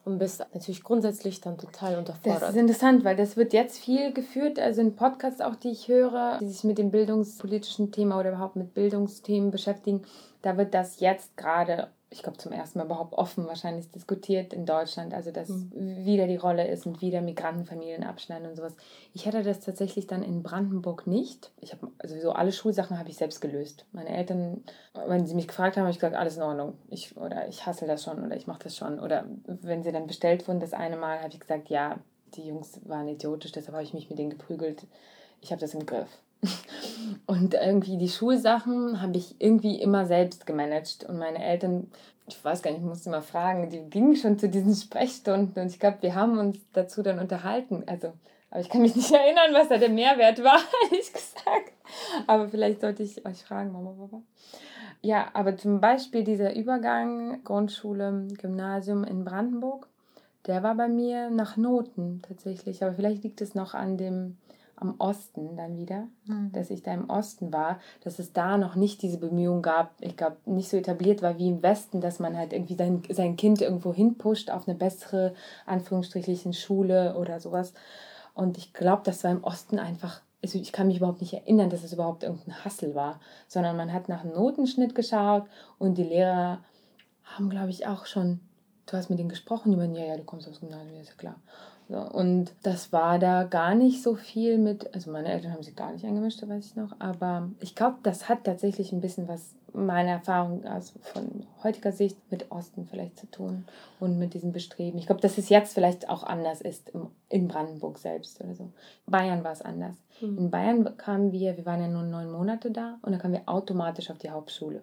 [0.05, 2.41] und bist natürlich grundsätzlich dann total unterfordert.
[2.41, 5.87] Das ist interessant, weil das wird jetzt viel geführt, also in Podcasts auch, die ich
[5.87, 10.03] höre, die sich mit dem bildungspolitischen Thema oder überhaupt mit Bildungsthemen beschäftigen,
[10.41, 14.65] da wird das jetzt gerade ich glaube, zum ersten Mal überhaupt offen wahrscheinlich diskutiert in
[14.65, 16.05] Deutschland, also dass mhm.
[16.05, 18.75] wieder die Rolle ist und wieder Migrantenfamilien abschneiden und sowas.
[19.13, 21.51] Ich hatte das tatsächlich dann in Brandenburg nicht.
[21.61, 23.85] Ich habe sowieso alle Schulsachen habe ich selbst gelöst.
[23.93, 24.61] Meine Eltern,
[25.07, 26.73] wenn sie mich gefragt haben, habe ich gesagt, alles in Ordnung.
[26.89, 28.99] Ich, oder ich hasse das schon oder ich mache das schon.
[28.99, 31.97] Oder wenn sie dann bestellt wurden, das eine Mal, habe ich gesagt, ja,
[32.35, 34.85] die Jungs waren idiotisch, deshalb habe ich mich mit denen geprügelt.
[35.39, 36.09] Ich habe das im Griff.
[37.25, 41.05] Und irgendwie die Schulsachen habe ich irgendwie immer selbst gemanagt.
[41.07, 41.89] Und meine Eltern,
[42.27, 45.61] ich weiß gar nicht, ich musste mal fragen, die gingen schon zu diesen Sprechstunden.
[45.61, 47.83] Und ich glaube, wir haben uns dazu dann unterhalten.
[47.85, 48.13] Also,
[48.49, 50.59] aber ich kann mich nicht erinnern, was da der Mehrwert war,
[50.91, 51.71] ehrlich gesagt.
[52.27, 54.21] Aber vielleicht sollte ich euch fragen, Mama, Papa.
[55.01, 59.87] Ja, aber zum Beispiel dieser Übergang Grundschule, Gymnasium in Brandenburg,
[60.47, 62.83] der war bei mir nach Noten tatsächlich.
[62.83, 64.37] Aber vielleicht liegt es noch an dem
[64.81, 66.51] am Osten dann wieder, mhm.
[66.51, 70.17] dass ich da im Osten war, dass es da noch nicht diese Bemühungen gab, ich
[70.17, 73.61] glaube, nicht so etabliert war wie im Westen, dass man halt irgendwie sein, sein Kind
[73.61, 75.33] irgendwo hinpusht auf eine bessere,
[75.65, 77.73] anführungsstrichlichen Schule oder sowas.
[78.33, 81.69] Und ich glaube, das war im Osten einfach, also ich kann mich überhaupt nicht erinnern,
[81.69, 85.45] dass es überhaupt irgendein Hassel war, sondern man hat nach einem Notenschnitt geschaut
[85.77, 86.59] und die Lehrer
[87.23, 88.39] haben, glaube ich, auch schon,
[88.87, 91.09] du hast mit denen gesprochen, die meinen, ja, ja, du kommst aus dem Gymnasium, ist
[91.09, 91.35] ja klar.
[91.91, 95.75] So, und das war da gar nicht so viel mit, also meine Eltern haben sich
[95.75, 99.27] gar nicht eingemischt, da weiß ich noch, aber ich glaube, das hat tatsächlich ein bisschen
[99.27, 103.65] was, meiner Erfahrung also von heutiger Sicht, mit Osten vielleicht zu tun
[103.99, 104.99] und mit diesem Bestreben.
[104.99, 108.69] Ich glaube, dass es jetzt vielleicht auch anders ist im, in Brandenburg selbst oder so.
[109.05, 109.97] Bayern war es anders.
[110.21, 110.37] Mhm.
[110.37, 113.49] In Bayern kamen wir, wir waren ja nur neun Monate da und dann kamen wir
[113.49, 114.81] automatisch auf die Hauptschule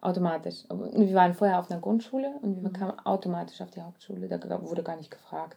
[0.00, 0.64] automatisch.
[0.68, 2.72] Wir waren vorher auf einer Grundschule und wir mhm.
[2.72, 4.28] kamen automatisch auf die Hauptschule.
[4.28, 5.56] Da wurde gar nicht gefragt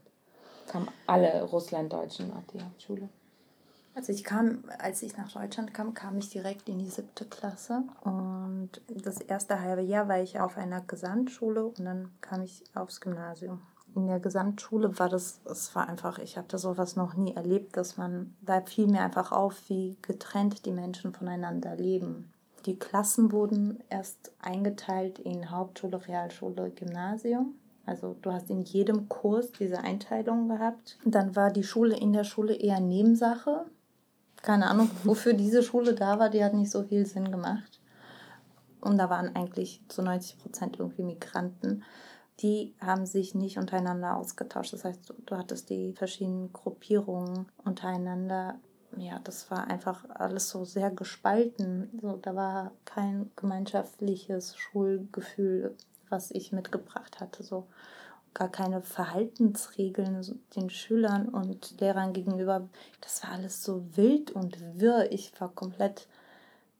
[0.71, 3.09] kamen alle Russlanddeutschen auf die Hauptschule.
[3.93, 7.83] Also ich kam, als ich nach Deutschland kam, kam ich direkt in die siebte Klasse
[8.03, 13.01] und das erste halbe Jahr war ich auf einer Gesamtschule und dann kam ich aufs
[13.01, 13.61] Gymnasium.
[13.93, 17.97] In der Gesamtschule war das, es war einfach, ich hatte sowas noch nie erlebt, dass
[17.97, 22.31] man, da fiel mir einfach auf, wie getrennt die Menschen voneinander leben.
[22.65, 27.55] Die Klassen wurden erst eingeteilt in Hauptschule, Realschule, Gymnasium.
[27.85, 30.97] Also du hast in jedem Kurs diese Einteilung gehabt.
[31.05, 33.65] dann war die Schule in der Schule eher Nebensache.
[34.41, 37.79] Keine Ahnung, wofür diese Schule da war, die hat nicht so viel Sinn gemacht.
[38.79, 41.83] Und da waren eigentlich zu 90 Prozent irgendwie Migranten.
[42.39, 44.73] Die haben sich nicht untereinander ausgetauscht.
[44.73, 48.59] Das heißt, du, du hattest die verschiedenen Gruppierungen untereinander
[48.97, 51.89] ja, das war einfach alles so sehr gespalten.
[52.01, 55.75] So, da war kein gemeinschaftliches Schulgefühl
[56.11, 57.43] was ich mitgebracht hatte.
[57.43, 57.65] So
[58.33, 62.67] gar keine Verhaltensregeln den Schülern und Lehrern gegenüber.
[63.01, 65.11] Das war alles so wild und wirr.
[65.11, 66.07] Ich war komplett,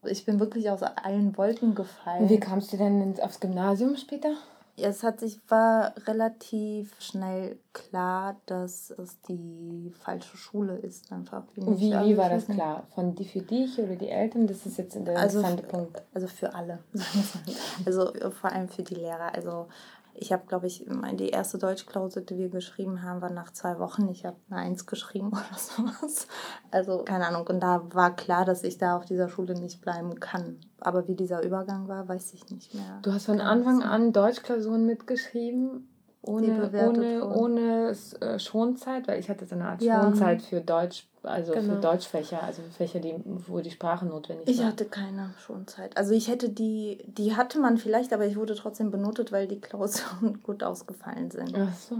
[0.03, 2.29] ich bin wirklich aus allen Wolken gefallen.
[2.29, 4.35] Wie kamst du denn aufs Gymnasium später?
[4.77, 11.43] Es hat sich war relativ schnell klar, dass es die falsche Schule ist einfach.
[11.55, 12.87] Wie, wie war das klar?
[12.95, 14.47] Von die für dich oder die Eltern?
[14.47, 16.01] Das ist jetzt der also, Punkt.
[16.13, 16.79] Also für alle.
[17.85, 19.33] also vor allem für die Lehrer.
[19.33, 19.67] Also
[20.13, 24.07] ich habe, glaube ich, die erste Deutschklausel, die wir geschrieben haben, war nach zwei Wochen.
[24.09, 26.27] Ich habe eine Eins geschrieben oder sowas.
[26.69, 27.47] Also keine Ahnung.
[27.47, 30.57] Und da war klar, dass ich da auf dieser Schule nicht bleiben kann.
[30.79, 32.99] Aber wie dieser Übergang war, weiß ich nicht mehr.
[33.01, 35.87] Du hast von Anfang an Deutschklausuren mitgeschrieben
[36.23, 40.03] ohne, ohne, ohne äh, Schonzeit, weil ich hatte so eine Art ja.
[40.03, 41.75] Schonzeit für Deutsch, also genau.
[41.75, 44.65] für Deutschfächer, also für Fächer, die, wo die Sprache notwendig ich war.
[44.65, 45.95] Ich hatte keine Schonzeit.
[45.97, 49.61] Also ich hätte die, die hatte man vielleicht, aber ich wurde trotzdem benotet, weil die
[49.61, 51.55] Klausuren gut ausgefallen sind.
[51.55, 51.97] Ach so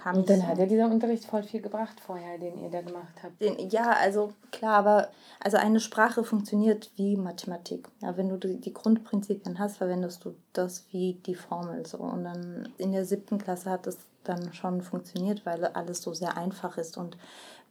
[0.00, 3.14] kam Und dann hat ja dieser Unterricht voll viel gebracht vorher, den ihr da gemacht
[3.22, 3.40] habt.
[3.40, 5.08] Den, ja, also klar, aber
[5.40, 7.88] also eine Sprache funktioniert wie Mathematik.
[8.00, 11.98] Ja, wenn du die, die Grundprinzipien hast, verwendest du das wie die Formel so.
[11.98, 16.36] Und dann in der siebten Klasse hat es dann schon funktioniert, weil alles so sehr
[16.36, 16.96] einfach ist.
[16.96, 17.16] Und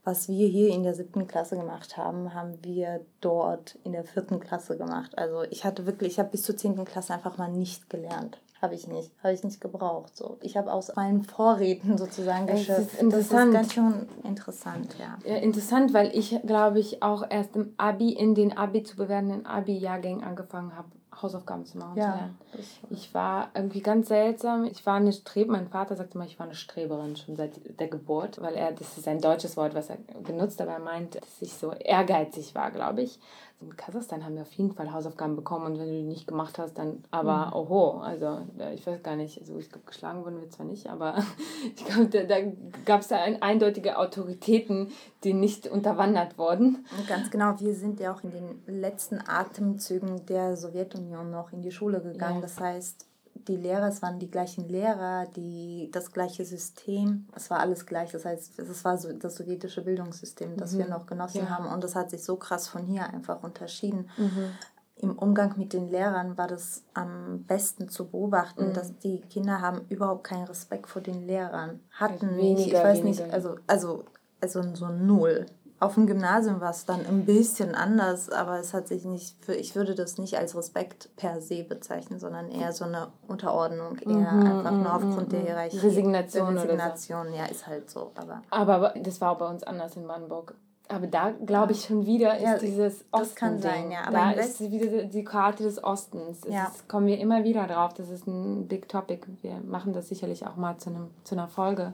[0.03, 4.39] was wir hier in der siebten Klasse gemacht haben, haben wir dort in der vierten
[4.39, 5.17] Klasse gemacht.
[5.17, 8.39] Also ich hatte wirklich, ich habe bis zur zehnten Klasse einfach mal nicht gelernt.
[8.61, 9.11] Habe ich nicht.
[9.23, 10.17] Habe ich nicht gebraucht.
[10.17, 10.37] So.
[10.41, 12.69] Ich habe aus meinen Vorräten sozusagen geschöpft.
[12.69, 13.53] Das ist interessant.
[13.53, 15.17] Das ist ganz schön interessant, ja.
[15.25, 19.45] ja interessant, weil ich, glaube ich, auch erst im Abi, in den Abi zu bewertenden
[19.45, 20.89] Abi-Jahrgängen angefangen habe,
[21.21, 21.97] Hausaufgaben zu machen.
[21.97, 22.59] Ja, zu.
[22.89, 24.65] Ich war irgendwie ganz seltsam.
[24.65, 25.51] Ich war eine Strebe.
[25.51, 28.97] Mein Vater sagte mal, ich war eine Streberin schon seit der Geburt, weil er, das
[28.97, 32.71] ist ein deutsches Wort, was er benutzt, aber er meint, dass ich so ehrgeizig war,
[32.71, 33.19] glaube ich.
[33.61, 36.57] In Kasachstan haben wir auf jeden Fall Hausaufgaben bekommen und wenn du die nicht gemacht
[36.57, 37.53] hast, dann aber mhm.
[37.53, 37.99] oho.
[37.99, 38.39] Also
[38.73, 41.17] ich weiß gar nicht, also ich glaube, geschlagen wurden wir zwar nicht, aber
[41.75, 42.37] ich glaube, da, da
[42.85, 44.91] gab es da ein, eindeutige Autoritäten,
[45.25, 46.85] die nicht unterwandert wurden.
[47.09, 51.71] Ganz genau, wir sind ja auch in den letzten Atemzügen der Sowjetunion noch in die
[51.71, 52.35] Schule gegangen.
[52.35, 52.41] Ja.
[52.41, 53.08] Das heißt,
[53.49, 58.11] die Lehrer, es waren die gleichen Lehrer, die, das gleiche System, es war alles gleich.
[58.11, 60.77] Das heißt, es war so das sowjetische Bildungssystem, das mhm.
[60.77, 61.49] wir noch genossen ja.
[61.49, 61.65] haben.
[61.65, 64.09] Und das hat sich so krass von hier einfach unterschieden.
[64.17, 64.51] Mhm.
[64.97, 68.73] Im Umgang mit den Lehrern war das am besten zu beobachten, mhm.
[68.73, 71.79] dass die Kinder haben überhaupt keinen Respekt vor den Lehrern.
[71.91, 73.23] Hatten weniger, nicht, ich weiß weniger.
[73.23, 74.05] nicht, also, also,
[74.41, 75.47] also so null.
[75.79, 79.53] Auf dem Gymnasium war es dann ein bisschen anders, aber es hat sich nicht, für,
[79.53, 84.31] ich würde das nicht als Respekt per se bezeichnen, sondern eher so eine Unterordnung, eher
[84.31, 85.77] mhm, einfach nur aufgrund der Hierarchie.
[85.77, 86.57] Resignation.
[86.57, 87.35] Resignation, so.
[87.35, 88.11] ja, ist halt so.
[88.15, 88.41] Aber.
[88.49, 90.55] aber das war bei uns anders in Brandenburg.
[90.91, 93.19] Aber da glaube ich schon wieder ist ja, dieses Osten.
[93.19, 94.01] Das kann sein, ja.
[94.07, 96.41] Aber da ist wieder die Karte des Ostens.
[96.49, 96.65] Ja.
[96.65, 97.93] Ist, kommen wir immer wieder drauf.
[97.93, 99.27] Das ist ein Big Topic.
[99.43, 101.93] Wir machen das sicherlich auch mal zu, einem, zu einer Folge.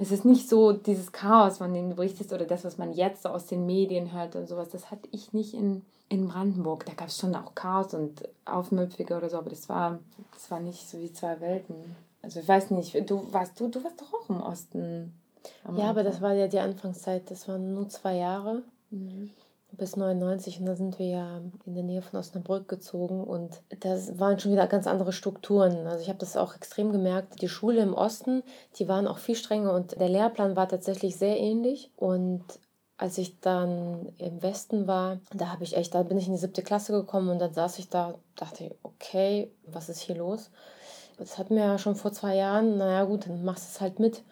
[0.00, 3.26] Es ist nicht so dieses Chaos, von dem du berichtest, oder das, was man jetzt
[3.26, 4.68] aus den Medien hört und sowas.
[4.70, 6.86] Das hatte ich nicht in, in Brandenburg.
[6.86, 9.98] Da gab es schon auch Chaos und Aufmüpfige oder so, aber das war,
[10.32, 11.96] das war nicht so wie zwei Welten.
[12.22, 15.12] Also ich weiß nicht, du warst du, du warst doch auch im Osten
[15.76, 17.30] ja, aber das war ja die Anfangszeit.
[17.30, 18.62] Das waren nur zwei Jahre.
[18.90, 19.30] Mhm.
[19.78, 24.18] Bis 99 und da sind wir ja in der Nähe von Osnabrück gezogen und das
[24.18, 25.86] waren schon wieder ganz andere Strukturen.
[25.86, 27.40] Also ich habe das auch extrem gemerkt.
[27.40, 28.42] Die Schule im Osten,
[28.76, 32.42] die waren auch viel strenger und der Lehrplan war tatsächlich sehr ähnlich und
[32.96, 36.38] als ich dann im Westen war, da habe ich echt, da bin ich in die
[36.38, 40.50] siebte Klasse gekommen und dann saß ich da, dachte, okay, was ist hier los?
[41.16, 44.00] Das hatten wir ja schon vor zwei Jahren, naja gut, dann machst du es halt
[44.00, 44.24] mit.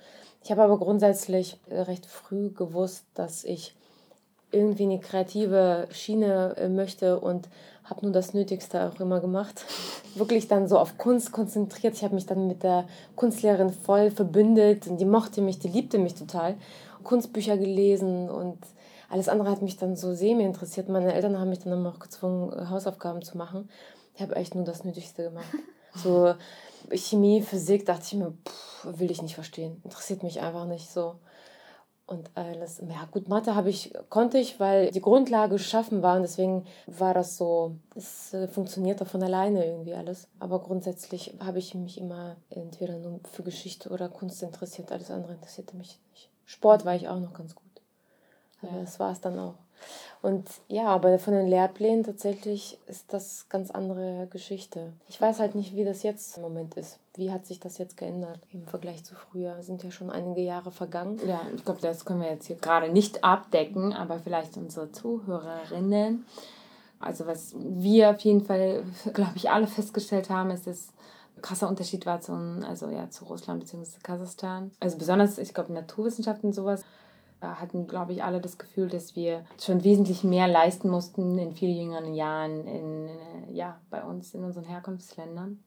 [0.43, 3.77] Ich habe aber grundsätzlich recht früh gewusst, dass ich
[4.51, 7.49] irgendwie eine kreative Schiene äh, möchte und
[7.85, 9.65] habe nur das Nötigste auch immer gemacht.
[10.15, 11.95] Wirklich dann so auf Kunst konzentriert.
[11.95, 15.99] Ich habe mich dann mit der Kunstlehrerin voll verbündet und die mochte mich, die liebte
[15.99, 16.57] mich total.
[17.05, 18.59] Kunstbücher gelesen und
[19.09, 20.89] alles andere hat mich dann so semi interessiert.
[20.89, 23.69] Meine Eltern haben mich dann immer auch gezwungen, Hausaufgaben zu machen.
[24.15, 25.47] Ich habe echt nur das Nötigste gemacht.
[25.95, 26.35] So
[26.93, 29.81] Chemie, Physik, dachte ich mir, pff, will ich nicht verstehen.
[29.83, 31.15] Interessiert mich einfach nicht so.
[32.07, 36.23] Und alles, ja gut, Mathe habe ich, konnte ich, weil die Grundlage geschaffen war und
[36.23, 40.29] deswegen war das so, es äh, funktionierte von alleine irgendwie alles.
[40.39, 45.33] Aber grundsätzlich habe ich mich immer entweder nur für Geschichte oder Kunst interessiert, alles andere
[45.33, 46.31] interessierte mich nicht.
[46.45, 47.65] Sport war ich auch noch ganz gut.
[48.63, 48.81] Aber ja.
[48.83, 49.55] das war es dann auch.
[50.23, 54.93] Und ja, aber von den Lehrplänen tatsächlich ist das ganz andere Geschichte.
[55.09, 56.99] Ich weiß halt nicht, wie das jetzt im Moment ist.
[57.15, 59.63] Wie hat sich das jetzt geändert im Vergleich zu früher?
[59.63, 61.21] Sind ja schon einige Jahre vergangen.
[61.27, 66.27] Ja, ich glaube, das können wir jetzt hier gerade nicht abdecken, aber vielleicht unsere Zuhörerinnen.
[66.99, 70.89] Also was wir auf jeden Fall, glaube ich, alle festgestellt haben, ist, dass
[71.43, 72.33] krasser Unterschied war zu,
[72.67, 73.99] also ja, zu Russland bzw.
[74.03, 74.73] Kasachstan.
[74.81, 76.83] Also besonders, ich glaube, Naturwissenschaften sowas
[77.41, 81.77] hatten, glaube ich, alle das Gefühl, dass wir schon wesentlich mehr leisten mussten in viel
[81.77, 83.09] jüngeren Jahren in,
[83.53, 85.63] ja, bei uns in unseren Herkunftsländern.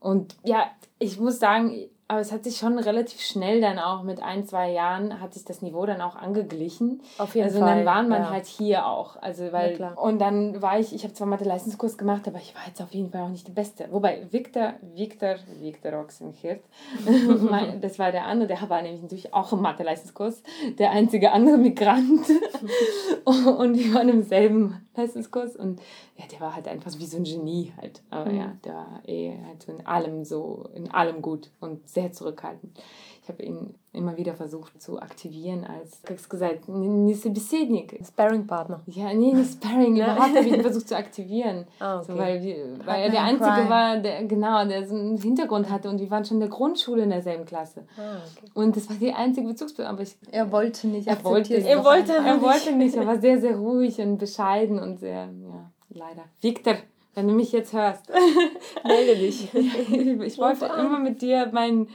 [0.00, 1.74] Und ja, ich muss sagen,
[2.10, 5.44] aber es hat sich schon relativ schnell dann auch mit ein, zwei Jahren hat sich
[5.44, 7.02] das Niveau dann auch angeglichen.
[7.18, 7.68] Auf jeden also Fall.
[7.68, 8.30] Also dann waren man ja.
[8.30, 9.14] halt hier auch.
[9.22, 12.62] Also weil ja, und dann war ich, ich habe zwar Mathe-Leistungskurs gemacht, aber ich war
[12.66, 13.86] jetzt auf jeden Fall auch nicht die Beste.
[13.92, 16.64] Wobei Victor, Victor, Victor Oxenhirt,
[17.80, 20.42] das war der andere, der war nämlich natürlich auch im Mathe-Leistungskurs,
[20.80, 22.26] der einzige andere Migrant.
[23.24, 25.80] und wir waren im selben Leistungskurs und
[26.16, 28.02] ja, der war halt einfach wie so ein Genie halt.
[28.10, 28.38] Aber mhm.
[28.38, 32.12] ja, der war eh halt so in allem so, in allem gut und sehr sehr
[32.12, 32.78] zurückhaltend.
[33.22, 38.00] Ich habe ihn immer wieder versucht zu aktivieren als, wie gesagt, nicht Besednik.
[38.04, 38.80] Sparing Partner.
[38.86, 41.66] Ja, nee, nicht Sparing, überhaupt habe ich ihn versucht zu aktivieren.
[41.80, 42.04] Oh, okay.
[42.06, 45.90] so, weil wir, weil er der Einzige war, der, genau, der so einen Hintergrund hatte
[45.90, 47.84] und wir waren schon in der Grundschule in derselben Klasse.
[47.98, 48.50] Oh, okay.
[48.54, 49.90] Und das war die einzige Bezugspunkt.
[49.90, 52.96] Aber ich, er wollte nicht, er wollte, er wollte, er wollte nicht.
[52.96, 56.24] Er war sehr, sehr ruhig und bescheiden und sehr, ja, leider.
[56.40, 56.76] Victor
[57.14, 58.08] wenn du mich jetzt hörst,
[58.84, 59.52] melde dich.
[59.54, 61.88] ich wollte immer mit dir mein,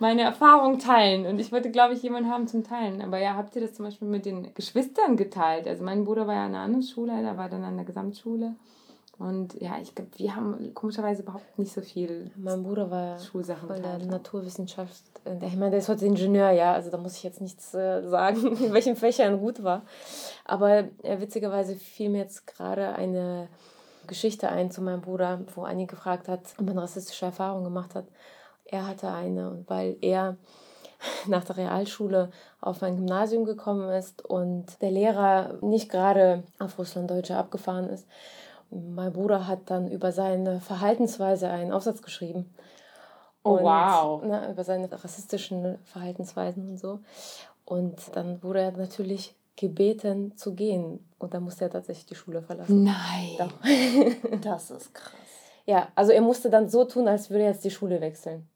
[0.00, 3.00] meine Erfahrung teilen und ich wollte, glaube ich, jemanden haben zum Teilen.
[3.00, 5.68] Aber ja, habt ihr das zum Beispiel mit den Geschwistern geteilt?
[5.68, 8.56] Also mein Bruder war ja an einer anderen Schule, der war dann an der Gesamtschule.
[9.18, 13.66] Und ja, ich glaube, wir haben komischerweise überhaupt nicht so viel Mein Bruder war Schulsachen
[13.66, 15.02] voll der Naturwissenschaft.
[15.24, 18.02] Äh, ich meine, der ist heute Ingenieur, ja, also da muss ich jetzt nichts äh,
[18.06, 19.82] sagen, in welchen Fächern er gut war.
[20.44, 23.48] Aber äh, witzigerweise fiel mir jetzt gerade eine
[24.06, 28.06] Geschichte ein zu meinem Bruder, wo Annie gefragt hat, ob man rassistische Erfahrungen gemacht hat.
[28.64, 30.36] Er hatte eine und weil er
[31.26, 37.36] nach der Realschule auf ein Gymnasium gekommen ist und der Lehrer nicht gerade auf Russlanddeutsche
[37.36, 38.06] abgefahren ist.
[38.70, 42.52] Mein Bruder hat dann über seine Verhaltensweise einen Aufsatz geschrieben.
[43.44, 44.22] Oh, und, wow.
[44.24, 46.98] Na, über seine rassistischen Verhaltensweisen und so.
[47.64, 51.08] Und dann wurde er natürlich gebeten zu gehen.
[51.18, 52.84] Und dann musste er tatsächlich die Schule verlassen.
[52.84, 53.36] Nein.
[53.38, 53.52] Doch.
[54.42, 55.12] das ist krass.
[55.64, 58.48] Ja, also er musste dann so tun, als würde er jetzt die Schule wechseln.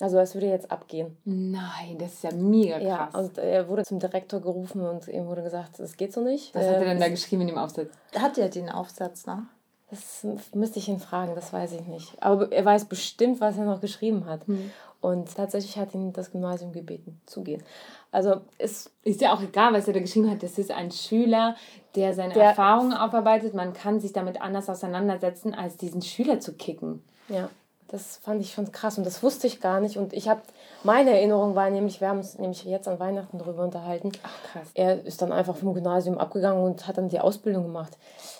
[0.00, 1.16] Also als würde er jetzt abgehen.
[1.24, 3.12] Nein, das ist ja mega krass.
[3.12, 6.54] Ja, und er wurde zum Direktor gerufen und ihm wurde gesagt, das geht so nicht.
[6.54, 7.88] Was hat er denn da geschrieben in dem Aufsatz?
[8.14, 9.42] Hat er den Aufsatz noch?
[9.90, 12.22] Das müsste ich ihn fragen, das weiß ich nicht.
[12.22, 14.46] Aber er weiß bestimmt, was er noch geschrieben hat.
[14.46, 14.70] Mhm.
[15.00, 17.62] Und tatsächlich hat ihn das Gymnasium gebeten, zu gehen.
[18.10, 20.42] Also es ist ja auch egal, was er da geschrieben hat.
[20.42, 21.54] Das ist ein Schüler,
[21.94, 23.54] der seine der, Erfahrungen aufarbeitet.
[23.54, 27.04] Man kann sich damit anders auseinandersetzen, als diesen Schüler zu kicken.
[27.28, 27.48] Ja,
[27.88, 29.96] das fand ich schon krass und das wusste ich gar nicht.
[29.96, 30.42] Und ich habe,
[30.84, 34.12] meine Erinnerung war nämlich, wir haben uns nämlich jetzt an Weihnachten darüber unterhalten.
[34.22, 34.70] Ach krass.
[34.74, 37.98] Er ist dann einfach vom Gymnasium abgegangen und hat dann die Ausbildung gemacht.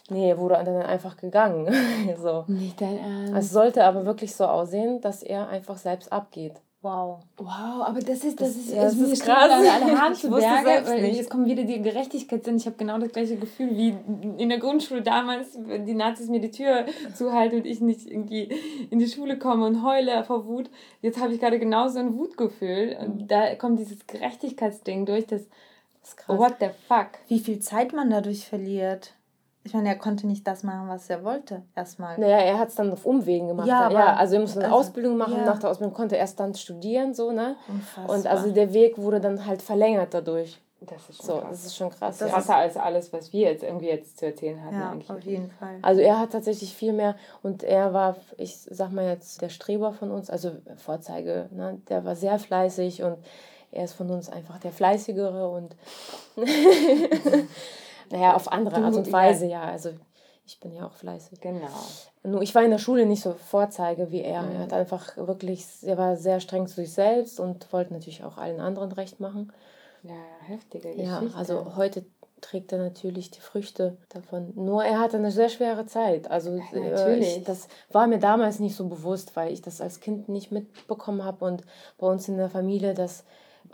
[0.09, 1.73] Nee, er wurde dann einfach gegangen.
[2.23, 2.45] so.
[2.47, 3.35] Nicht dein Ernst.
[3.35, 6.61] Es sollte aber wirklich so aussehen, dass er einfach selbst abgeht.
[6.81, 7.25] Wow.
[7.37, 9.51] Wow, aber das ist, das, das ist, ja, das ist krass.
[9.51, 12.57] Alle Haare zu Berge, weil jetzt kommen wieder die Gerechtigkeitssinn.
[12.57, 13.97] Ich habe genau das gleiche Gefühl wie
[14.39, 18.49] in der Grundschule damals, wenn die Nazis mir die Tür zuhalten und ich nicht irgendwie
[18.91, 20.71] in die Schule komme und heule vor Wut.
[21.03, 22.97] Jetzt habe ich gerade genauso ein Wutgefühl.
[23.01, 25.49] Und da kommt dieses Gerechtigkeitsding durch, das,
[26.03, 26.39] das krass.
[26.39, 27.09] What the fuck?
[27.27, 29.15] Wie viel Zeit man dadurch verliert.
[29.65, 32.19] Ich meine, er konnte nicht das machen, was er wollte, erstmal.
[32.19, 33.67] Naja, er hat es dann auf Umwegen gemacht.
[33.67, 35.45] Ja, ja also er musste eine also, Ausbildung machen, ja.
[35.45, 37.57] nach der Ausbildung konnte er erst dann studieren, so, ne?
[37.69, 38.17] Unfassbar.
[38.17, 40.61] Und also der Weg wurde dann halt verlängert dadurch.
[40.81, 41.51] Das ist schon so, krass.
[41.51, 42.19] Das ist schon krass.
[42.19, 44.77] Das krasser als alles, was wir jetzt irgendwie jetzt zu erzählen hatten.
[44.77, 45.11] Ja, eigentlich.
[45.11, 45.79] auf jeden Fall.
[45.83, 49.93] Also er hat tatsächlich viel mehr und er war, ich sag mal jetzt, der Streber
[49.93, 51.81] von uns, also Vorzeige, ne?
[51.89, 53.19] der war sehr fleißig und
[53.73, 55.75] er ist von uns einfach der Fleißigere und
[58.11, 59.63] Naja, auf andere Art und Weise, ja.
[59.63, 59.91] Also
[60.47, 61.41] ich bin ja auch fleißig.
[61.41, 61.69] Genau.
[62.23, 64.43] Nur ich war in der Schule nicht so Vorzeige wie er.
[64.43, 64.53] Mhm.
[64.53, 68.39] Er hat einfach wirklich, er war sehr streng zu sich selbst und wollte natürlich auch
[68.39, 69.53] allen anderen recht machen.
[70.03, 70.15] Ja,
[70.47, 71.05] heftige Geschichte.
[71.05, 72.07] Ja, also heute
[72.41, 74.53] trägt er natürlich die Früchte davon.
[74.55, 76.31] Nur er hatte eine sehr schwere Zeit.
[76.31, 77.39] Also ja, äh, natürlich.
[77.39, 81.25] Ich, das war mir damals nicht so bewusst, weil ich das als Kind nicht mitbekommen
[81.25, 81.65] habe und
[81.99, 83.25] bei uns in der Familie das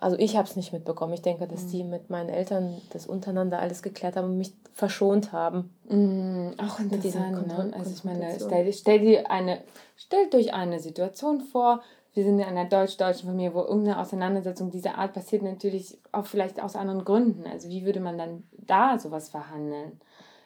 [0.05, 1.15] also ich habe es nicht mitbekommen.
[1.15, 1.71] Ich denke, dass mhm.
[1.71, 5.75] die mit meinen Eltern das untereinander alles geklärt haben und mich verschont haben.
[5.89, 6.53] Mhm.
[6.59, 7.47] Auch interessant.
[7.47, 7.73] Ne?
[7.75, 9.63] Also ich meine, stell, stell dir eine,
[9.97, 11.81] stellt euch eine Situation vor,
[12.13, 16.63] wir sind in einer deutsch-deutschen Familie, wo irgendeine Auseinandersetzung dieser Art passiert, natürlich auch vielleicht
[16.63, 17.47] aus anderen Gründen.
[17.51, 20.03] Also wie würde man dann da sowas verhandeln?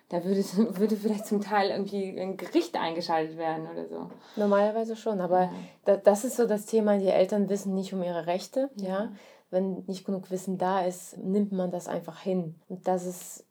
[0.09, 0.39] Da würde,
[0.79, 4.09] würde vielleicht zum Teil irgendwie ein Gericht eingeschaltet werden oder so.
[4.37, 5.51] Normalerweise schon, aber
[5.85, 5.97] ja.
[5.97, 8.89] das ist so das Thema, die Eltern wissen nicht um ihre Rechte, ja.
[8.89, 9.13] ja
[9.51, 12.55] wenn nicht genug Wissen da ist, nimmt man das einfach hin.
[12.69, 13.45] Und das ist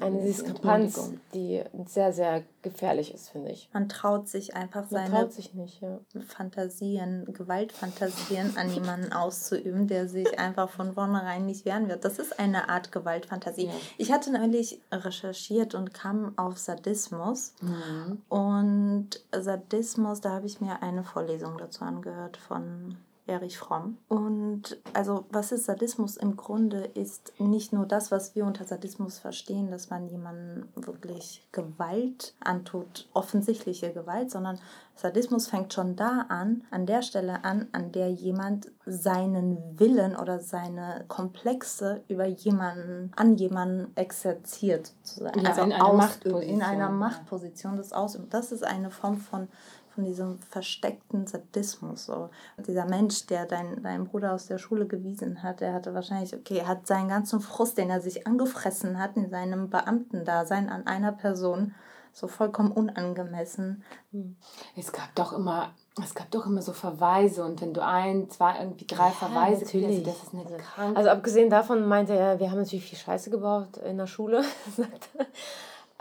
[0.00, 3.68] eine Diskrepanz, die sehr, sehr gefährlich ist, finde ich.
[3.72, 6.00] Man traut sich einfach man seine traut sich nicht, ja.
[6.26, 12.04] Fantasien, Gewaltfantasien an jemanden auszuüben, der sich einfach von vornherein nicht wehren wird.
[12.04, 13.66] Das ist eine Art Gewaltfantasie.
[13.66, 13.72] Ja.
[13.98, 17.54] Ich hatte neulich recherchiert und kam auf Sadismus.
[17.60, 18.22] Mhm.
[18.28, 23.98] Und Sadismus, da habe ich mir eine Vorlesung dazu angehört von Erich Fromm.
[24.08, 29.18] Und also was ist Sadismus im Grunde ist nicht nur das, was wir unter Sadismus
[29.18, 34.58] verstehen, dass man jemanden wirklich Gewalt antut, offensichtliche Gewalt, sondern
[34.96, 40.40] Sadismus fängt schon da an, an der Stelle an, an der jemand seinen Willen oder
[40.40, 44.92] seine Komplexe über jemanden, an jemanden exerziert.
[45.02, 45.40] Sozusagen.
[45.40, 48.30] Ja, also in, einer Machtposition, in einer Machtposition des Ausübens.
[48.30, 49.48] Das ist eine Form von
[49.94, 52.06] von diesem versteckten Sadismus.
[52.06, 52.30] So.
[52.66, 56.58] Dieser Mensch, der dein, deinen Bruder aus der Schule gewiesen hat, der hatte wahrscheinlich, okay,
[56.58, 61.12] er hat seinen ganzen Frust, den er sich angefressen hat in seinem Beamtendasein an einer
[61.12, 61.74] Person,
[62.12, 63.82] so vollkommen unangemessen.
[64.12, 64.36] Hm.
[64.76, 68.58] Es gab doch immer es gab doch immer so Verweise und wenn du ein, zwei,
[68.60, 70.96] irgendwie drei ja, Verweise kriegst, das ist eine Krankheit.
[70.96, 74.42] Also abgesehen davon meinte er, wir haben natürlich viel Scheiße gebaut in der Schule,
[74.76, 75.26] sagt er.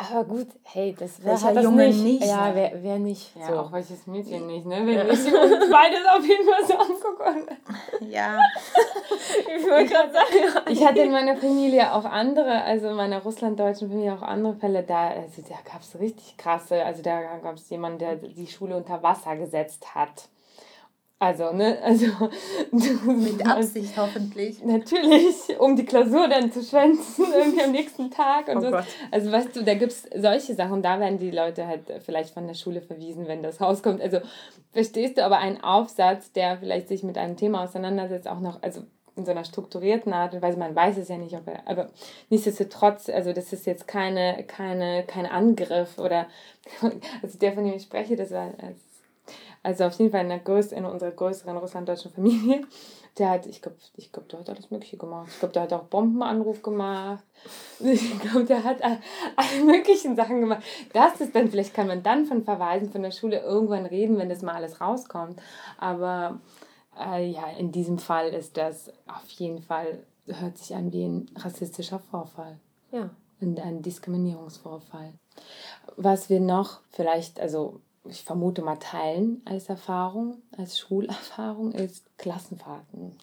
[0.09, 2.03] Aber gut, hey, das wäre halt Junge nicht.
[2.03, 2.25] nicht.
[2.25, 3.35] Ja, wer, wer nicht.
[3.35, 3.53] Ja, so.
[3.59, 4.77] auch welches Mädchen nicht, ne?
[4.85, 5.03] Wenn ja.
[5.05, 7.57] ich uns beides auf jeden Fall so angucke.
[8.09, 8.37] Ja.
[9.55, 10.65] ich wollte gerade sagen.
[10.69, 14.83] Ich hatte in meiner Familie auch andere, also in meiner russlanddeutschen Familie auch andere Fälle.
[14.83, 18.75] Da, also da gab es richtig krasse, also da gab es jemanden, der die Schule
[18.75, 20.29] unter Wasser gesetzt hat.
[21.21, 22.07] Also, ne, also.
[23.05, 24.63] Mit Absicht hoffentlich.
[24.63, 28.71] Natürlich, um die Klausur dann zu schwänzen, irgendwie am nächsten Tag und oh so.
[28.71, 28.85] Gott.
[29.11, 32.47] Also, weißt du, da gibt es solche Sachen, da werden die Leute halt vielleicht von
[32.47, 34.01] der Schule verwiesen, wenn das rauskommt.
[34.01, 34.17] Also,
[34.73, 38.81] verstehst du aber einen Aufsatz, der vielleicht sich mit einem Thema auseinandersetzt, auch noch, also
[39.15, 41.91] in so einer strukturierten Art und Weise, man weiß es ja nicht, ob er, aber
[42.31, 46.25] nichtsdestotrotz, also das ist jetzt keine, keine, kein Angriff oder,
[47.21, 48.90] also der, von dem ich spreche, das war als
[49.63, 52.65] also auf jeden Fall in, der größ in unserer größeren russlanddeutschen Familie.
[53.17, 55.27] Der hat, ich glaube, ich glaub, der hat alles Mögliche gemacht.
[55.29, 57.23] Ich glaube, der hat auch Bombenanruf gemacht.
[57.79, 60.63] Ich glaube, der hat alle möglichen Sachen gemacht.
[60.93, 64.29] Das ist dann, vielleicht kann man dann von Verweisen von der Schule irgendwann reden, wenn
[64.29, 65.41] das mal alles rauskommt.
[65.77, 66.39] Aber
[66.97, 71.29] äh, ja, in diesem Fall ist das auf jeden Fall, hört sich an wie ein
[71.35, 72.59] rassistischer Vorfall.
[72.91, 73.09] Ja.
[73.41, 75.13] Und ein Diskriminierungsvorfall.
[75.97, 83.17] Was wir noch vielleicht, also ich vermute mal teilen als Erfahrung, als Schulerfahrung, ist Klassenfahrten.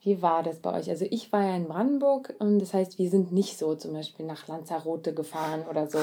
[0.00, 0.90] Wie war das bei euch?
[0.90, 4.26] Also ich war ja in Brandenburg und das heißt, wir sind nicht so zum Beispiel
[4.26, 5.98] nach Lanzarote gefahren oder so.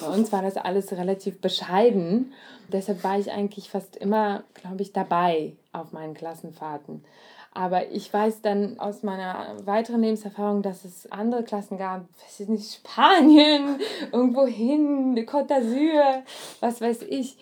[0.00, 2.32] Bei uns war das alles relativ bescheiden.
[2.72, 7.04] Deshalb war ich eigentlich fast immer, glaube ich, dabei auf meinen Klassenfahrten.
[7.52, 12.48] Aber ich weiß dann aus meiner weiteren Lebenserfahrung, dass es andere Klassen gab, weiß ich
[12.48, 13.78] nicht, Spanien,
[14.10, 16.22] irgendwo hin, Côte d'Azur,
[16.60, 17.36] was weiß ich.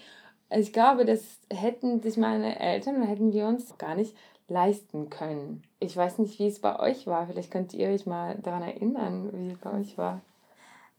[0.51, 4.17] Also ich glaube, das hätten sich meine Eltern, hätten wir uns gar nicht
[4.49, 5.63] leisten können.
[5.79, 7.29] Ich weiß nicht, wie es bei euch war.
[7.29, 10.21] Vielleicht könnt ihr euch mal daran erinnern, wie es bei euch war.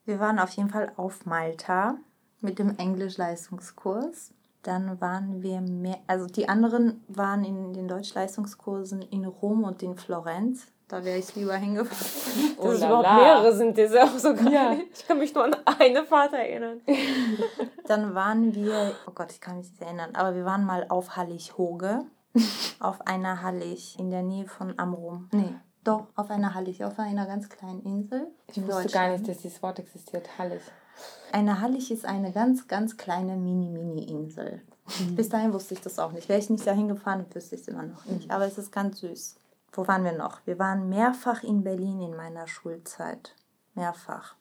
[0.06, 1.98] Wir waren auf jeden Fall auf Malta
[2.40, 4.32] mit dem Englisch-Leistungskurs.
[4.64, 9.96] Dann waren wir mehr, also die anderen waren in den Deutschleistungskursen in Rom und in
[9.96, 10.68] Florenz.
[10.88, 12.58] Da wäre ich lieber hingefahren.
[12.58, 14.52] Dass es überhaupt mehrere sind, ist auch so geil.
[14.52, 14.76] Ja.
[14.94, 16.82] Ich kann mich nur an eine Fahrt erinnern.
[17.88, 21.16] Dann waren wir, oh Gott, ich kann mich nicht erinnern, aber wir waren mal auf
[21.16, 22.06] Hallig-Hoge
[22.80, 25.30] auf einer Hallig in der Nähe von Amrum.
[25.32, 28.28] Nee, doch, auf einer Hallig, auf einer ganz kleinen Insel.
[28.48, 30.62] Ich wusste gar nicht, dass dieses Wort existiert, Hallig.
[31.32, 34.62] Eine Hallig ist eine ganz, ganz kleine Mini-Mini-Insel.
[35.00, 35.16] Mhm.
[35.16, 36.28] Bis dahin wusste ich das auch nicht.
[36.28, 38.26] Wäre ich nicht dahin gefahren, wüsste ich es immer noch nicht.
[38.26, 38.32] Mhm.
[38.32, 39.36] Aber es ist ganz süß.
[39.74, 40.46] Wo waren wir noch?
[40.46, 43.36] Wir waren mehrfach in Berlin in meiner Schulzeit.
[43.74, 44.36] Mehrfach.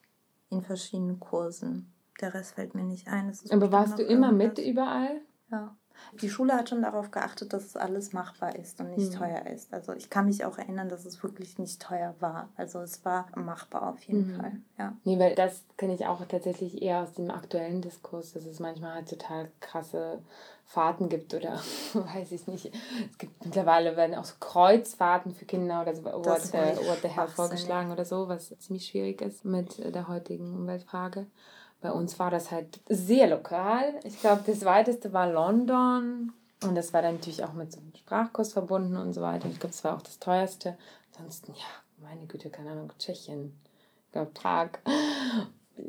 [0.49, 1.93] In verschiedenen Kursen.
[2.19, 3.33] Der Rest fällt mir nicht ein.
[3.49, 5.21] Aber warst du immer mit überall?
[5.49, 5.75] Ja.
[6.21, 9.17] Die Schule hat schon darauf geachtet, dass es alles machbar ist und nicht mhm.
[9.17, 9.73] teuer ist.
[9.73, 12.49] Also ich kann mich auch erinnern, dass es wirklich nicht teuer war.
[12.57, 14.39] Also es war machbar auf jeden mhm.
[14.39, 14.51] Fall.
[14.77, 14.93] Ja.
[15.03, 18.95] Nee, weil das kenne ich auch tatsächlich eher aus dem aktuellen Diskurs, dass es manchmal
[18.95, 20.19] halt total krasse
[20.65, 21.59] Fahrten gibt oder
[21.93, 22.71] weiß ich nicht.
[23.09, 26.03] Es gibt mittlerweile werden auch so Kreuzfahrten für Kinder oder so
[27.01, 31.27] the Hell vorgeschlagen oder so, was ziemlich schwierig ist mit der heutigen Umweltfrage.
[31.81, 33.99] Bei uns war das halt sehr lokal.
[34.03, 36.31] Ich glaube, das weiteste war London.
[36.63, 39.47] Und das war dann natürlich auch mit so einem Sprachkurs verbunden und so weiter.
[39.47, 40.77] Ich glaube, das war auch das teuerste.
[41.11, 41.65] Ansonsten, ja,
[42.07, 43.59] meine Güte, keine Ahnung, Tschechien.
[44.05, 44.69] Ich glaube, Prag.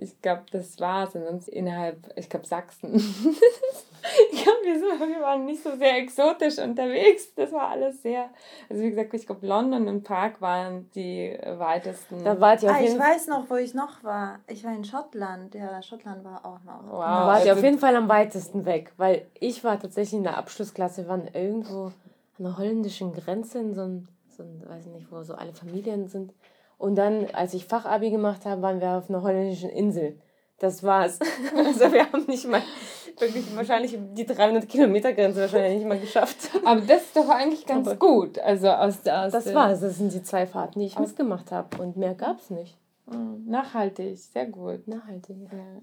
[0.01, 1.15] Ich glaube, das war's.
[1.15, 2.95] Und sonst innerhalb, ich glaube, Sachsen.
[4.33, 7.35] ich glaube, wir, wir waren nicht so sehr exotisch unterwegs.
[7.35, 8.31] Das war alles sehr.
[8.69, 12.25] Also, wie gesagt, ich glaube, London und Prag waren die weitesten.
[12.25, 14.41] Da wart ihr auf ah, ich weiß noch, wo ich noch war.
[14.49, 15.55] Ich war in Schottland.
[15.55, 16.91] Ja, Schottland war auch noch.
[16.91, 17.01] Wow.
[17.01, 20.37] Da wart ihr auf jeden Fall am weitesten weg, weil ich war tatsächlich in der
[20.37, 21.93] Abschlussklasse, wir waren irgendwo
[22.39, 26.09] an der holländischen Grenze in so einem, so ein, weiß nicht, wo so alle Familien
[26.09, 26.33] sind.
[26.79, 30.19] Und dann, als ich Fachabi gemacht habe, waren wir auf einer holländischen Insel.
[30.63, 31.19] Das war's.
[31.57, 32.63] Also wir haben nicht mal
[33.19, 36.51] wirklich wahrscheinlich die 300 Kilometer Grenze wahrscheinlich nicht mal geschafft.
[36.65, 38.39] Aber das ist doch eigentlich ganz Aber gut.
[38.39, 39.81] Also aus, aus das war's.
[39.81, 41.83] Das sind die zwei Fahrten, die ich mitgemacht habe.
[41.83, 42.79] Und mehr gab's nicht.
[43.07, 43.45] Mhm.
[43.47, 44.87] Nachhaltig, sehr gut.
[44.87, 45.37] Nachhaltig,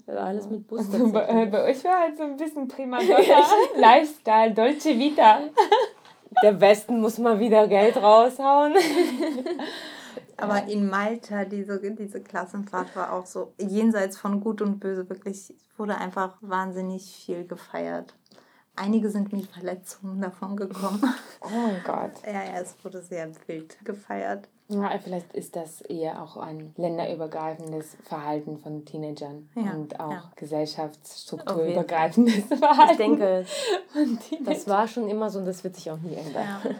[0.06, 0.14] ja.
[0.14, 0.86] Alles mit Bus.
[1.12, 2.98] Bei, bei, euch war halt so ein bisschen prima
[3.76, 5.40] Lifestyle, Dolce Vita.
[6.42, 8.74] Der Westen muss mal wieder Geld raushauen.
[10.42, 15.08] Aber in Malta, diese, diese Klassenfahrt war auch so jenseits von Gut und Böse.
[15.08, 18.14] Wirklich wurde einfach wahnsinnig viel gefeiert.
[18.76, 21.02] Einige sind mit Verletzungen davon gekommen.
[21.42, 22.12] Oh mein Gott.
[22.26, 24.48] Ja, ja, es wurde sehr wild gefeiert.
[24.68, 30.30] Ja, vielleicht ist das eher auch ein länderübergreifendes Verhalten von Teenagern ja, und auch ja.
[30.36, 32.92] gesellschaftsstrukturübergreifendes Verhalten.
[32.92, 33.44] Ich denke,
[34.44, 36.46] das war schon immer so und das wird sich auch nie ändern.
[36.46, 36.62] Ja.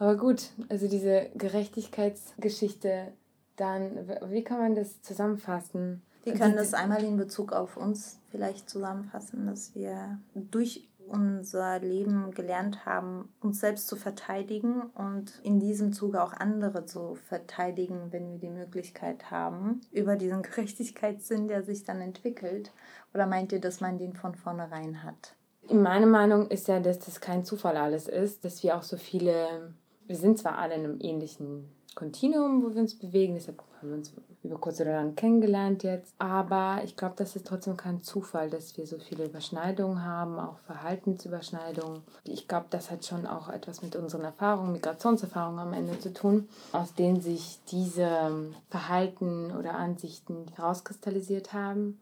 [0.00, 3.12] Aber gut, also diese Gerechtigkeitsgeschichte,
[3.56, 6.00] dann, wie kann man das zusammenfassen?
[6.24, 12.30] Wir können das einmal in Bezug auf uns vielleicht zusammenfassen, dass wir durch unser Leben
[12.30, 18.30] gelernt haben, uns selbst zu verteidigen und in diesem Zuge auch andere zu verteidigen, wenn
[18.30, 22.72] wir die Möglichkeit haben, über diesen Gerechtigkeitssinn, der sich dann entwickelt.
[23.12, 25.34] Oder meint ihr, dass man den von vornherein hat?
[25.70, 29.74] Meine Meinung ist ja, dass das kein Zufall alles ist, dass wir auch so viele
[30.10, 33.98] wir sind zwar alle in einem ähnlichen Kontinuum, wo wir uns bewegen, deshalb haben wir
[33.98, 38.50] uns über kurz oder lang kennengelernt jetzt, aber ich glaube, das ist trotzdem kein Zufall,
[38.50, 42.02] dass wir so viele Überschneidungen haben, auch Verhaltensüberschneidungen.
[42.24, 46.48] Ich glaube, das hat schon auch etwas mit unseren Erfahrungen, Migrationserfahrungen am Ende zu tun,
[46.72, 52.00] aus denen sich diese Verhalten oder Ansichten herauskristallisiert haben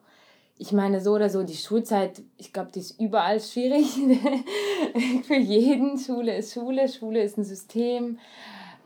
[0.59, 3.86] ich meine, so oder so, die Schulzeit, ich glaube, die ist überall schwierig.
[5.26, 5.98] Für jeden.
[5.98, 8.18] Schule ist Schule, Schule ist ein System.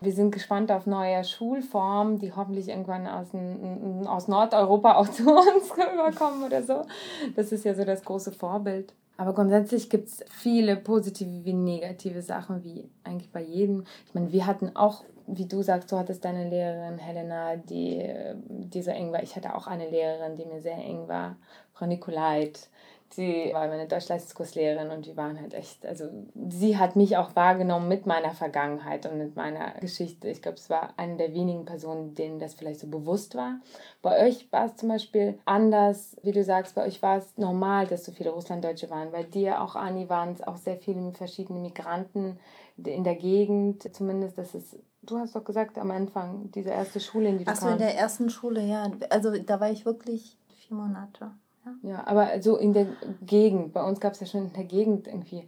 [0.00, 3.28] Wir sind gespannt auf neue Schulformen, die hoffentlich irgendwann aus,
[4.06, 6.82] aus Nordeuropa auch zu uns rüberkommen oder so.
[7.36, 8.92] Das ist ja so das große Vorbild.
[9.16, 13.84] Aber grundsätzlich gibt es viele positive wie negative Sachen, wie eigentlich bei jedem.
[14.06, 15.04] Ich meine, wir hatten auch
[15.34, 18.08] wie du sagst, du hattest deine Lehrerin Helena, die,
[18.44, 19.22] die so eng war.
[19.22, 21.36] Ich hatte auch eine Lehrerin, die mir sehr eng war,
[21.72, 22.68] Frau Nikolait.
[23.08, 26.06] Sie war meine Deutschleistungskurslehrerin und die waren halt echt, also
[26.48, 30.28] sie hat mich auch wahrgenommen mit meiner Vergangenheit und mit meiner Geschichte.
[30.28, 33.60] Ich glaube, es war eine der wenigen Personen, denen das vielleicht so bewusst war.
[34.00, 37.86] Bei euch war es zum Beispiel anders, wie du sagst, bei euch war es normal,
[37.86, 39.12] dass so viele Russlanddeutsche waren.
[39.12, 42.38] Bei dir auch, Ani, waren es auch sehr viele verschiedene Migranten
[42.82, 47.28] in der Gegend, zumindest, das ist Du hast doch gesagt am Anfang, diese erste Schule,
[47.28, 48.90] in die du Achso, in der ersten Schule, ja.
[49.10, 51.32] Also da war ich wirklich vier Monate.
[51.64, 52.86] Ja, ja aber so in der
[53.20, 55.46] Gegend, bei uns gab es ja schon in der Gegend irgendwie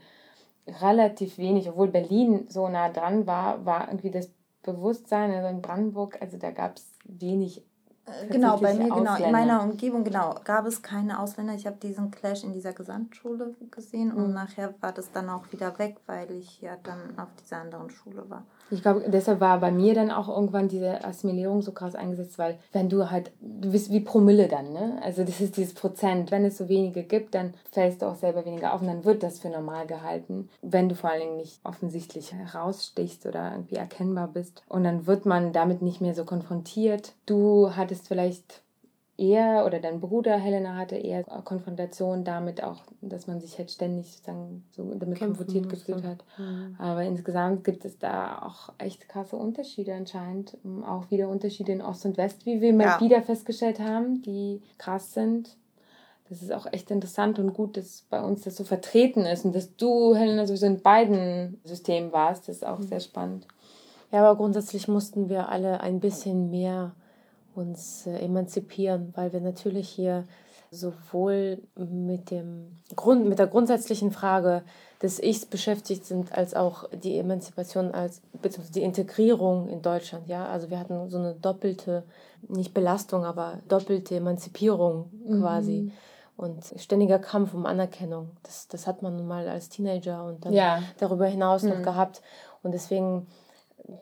[0.80, 4.30] relativ wenig, obwohl Berlin so nah dran war, war irgendwie das
[4.62, 7.62] Bewusstsein, also in Brandenburg, also da gab es wenig
[8.06, 9.16] äh, genau, bei mir, Ausländer.
[9.16, 11.54] genau, in meiner Umgebung, genau, gab es keine Ausländer.
[11.54, 14.34] Ich habe diesen Clash in dieser Gesamtschule gesehen und mhm.
[14.34, 18.28] nachher war das dann auch wieder weg, weil ich ja dann auf dieser anderen Schule
[18.28, 18.44] war.
[18.70, 22.58] Ich glaube, deshalb war bei mir dann auch irgendwann diese Assimilierung so krass eingesetzt, weil
[22.72, 24.98] wenn du halt, du bist wie Promille dann, ne?
[25.02, 26.30] Also das ist dieses Prozent.
[26.30, 29.22] Wenn es so wenige gibt, dann fällst du auch selber weniger auf und dann wird
[29.22, 30.48] das für normal gehalten.
[30.62, 34.62] Wenn du vor allen Dingen nicht offensichtlich herausstichst oder irgendwie erkennbar bist.
[34.68, 37.12] Und dann wird man damit nicht mehr so konfrontiert.
[37.26, 38.63] Du hattest vielleicht
[39.16, 44.10] er oder dein Bruder Helena hatte eher Konfrontation damit auch, dass man sich halt ständig
[44.10, 46.24] sozusagen so damit Kämpfen konfrontiert gefühlt hat.
[46.36, 46.74] Mhm.
[46.78, 50.56] Aber insgesamt gibt es da auch echt krasse Unterschiede anscheinend.
[50.86, 52.74] Auch wieder Unterschiede in Ost und West, wie wir ja.
[52.74, 55.56] mal wieder festgestellt haben, die krass sind.
[56.28, 59.54] Das ist auch echt interessant und gut, dass bei uns das so vertreten ist und
[59.54, 62.48] dass du, Helena, sowieso in beiden Systemen warst.
[62.48, 62.88] Das ist auch mhm.
[62.88, 63.46] sehr spannend.
[64.10, 66.94] Ja, aber grundsätzlich mussten wir alle ein bisschen mehr
[67.54, 70.24] uns äh, emanzipieren, weil wir natürlich hier
[70.70, 74.62] sowohl mit, dem Grund, mit der grundsätzlichen Frage
[75.00, 80.26] des Ichs beschäftigt sind, als auch die Emanzipation als beziehungsweise die Integrierung in Deutschland.
[80.28, 82.04] Ja, also wir hatten so eine doppelte,
[82.48, 85.82] nicht Belastung, aber doppelte Emanzipierung quasi.
[85.82, 85.92] Mhm.
[86.36, 88.30] Und ständiger Kampf um Anerkennung.
[88.42, 90.82] Das, das hat man nun mal als Teenager und dann ja.
[90.98, 91.70] darüber hinaus mhm.
[91.70, 92.22] noch gehabt.
[92.64, 93.28] Und deswegen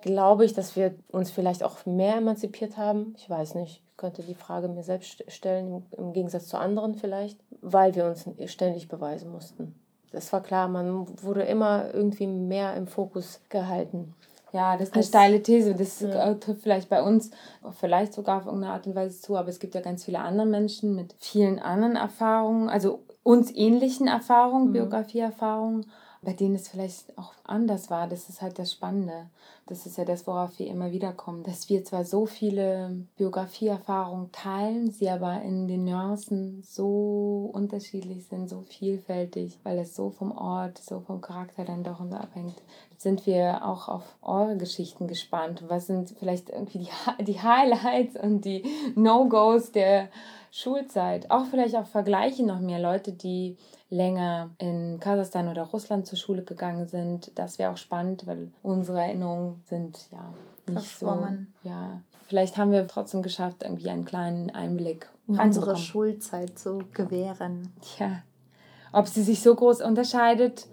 [0.01, 3.14] glaube ich, dass wir uns vielleicht auch mehr emanzipiert haben.
[3.16, 3.83] Ich weiß nicht.
[3.85, 8.28] Ich könnte die Frage mir selbst stellen, im Gegensatz zu anderen vielleicht, weil wir uns
[8.47, 9.74] ständig beweisen mussten.
[10.11, 14.14] Das war klar, man wurde immer irgendwie mehr im Fokus gehalten.
[14.53, 15.74] Ja, das ist eine steile These.
[15.74, 16.35] Das ja.
[16.35, 17.30] trifft vielleicht bei uns
[17.80, 20.47] vielleicht sogar auf irgendeine Art und Weise zu, aber es gibt ja ganz viele andere
[20.47, 24.72] Menschen mit vielen anderen Erfahrungen, also uns ähnlichen Erfahrungen, mhm.
[24.72, 25.87] Biografieerfahrungen
[26.24, 28.06] bei denen es vielleicht auch anders war.
[28.06, 29.28] Das ist halt das Spannende.
[29.66, 31.42] Das ist ja das, worauf wir immer wieder kommen.
[31.42, 38.48] Dass wir zwar so viele Biografieerfahrungen teilen, sie aber in den Nuancen so unterschiedlich sind,
[38.48, 42.54] so vielfältig, weil es so vom Ort, so vom Charakter dann doch abhängt.
[42.96, 45.64] Sind wir auch auf eure Geschichten gespannt?
[45.66, 46.86] Was sind vielleicht irgendwie
[47.18, 48.62] die, die Highlights und die
[48.94, 50.08] No-Gos der
[50.52, 51.32] Schulzeit?
[51.32, 53.56] Auch vielleicht auch Vergleiche noch mehr Leute, die
[53.93, 57.30] länger in Kasachstan oder Russland zur Schule gegangen sind.
[57.34, 60.32] Das wäre auch spannend, weil unsere Erinnerungen sind ja
[60.66, 61.53] nicht Verschwommen.
[61.62, 61.68] so.
[61.68, 67.70] Ja, vielleicht haben wir trotzdem geschafft, irgendwie einen kleinen Einblick in unsere Schulzeit zu gewähren.
[67.99, 68.22] Ja,
[68.93, 70.66] ob sie sich so groß unterscheidet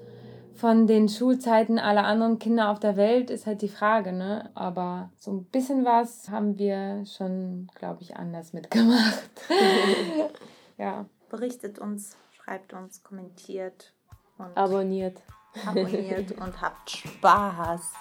[0.55, 4.49] von den Schulzeiten aller anderen Kinder auf der Welt, ist halt die Frage, ne?
[4.55, 9.29] Aber so ein bisschen was haben wir schon, glaube ich, anders mitgemacht.
[10.77, 11.05] ja.
[11.29, 12.17] Berichtet uns
[12.49, 13.93] schreibt uns, kommentiert
[14.39, 15.21] und abonniert.
[15.67, 17.93] Abonniert und habt Spaß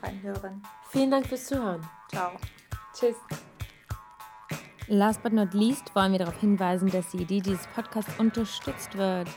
[0.00, 0.62] beim Hören.
[0.88, 1.86] Vielen Dank fürs Zuhören.
[2.08, 2.32] Ciao.
[2.92, 3.14] Tschüss.
[4.88, 9.28] Last but not least wollen wir darauf hinweisen, dass die Idee dieses Podcasts unterstützt wird.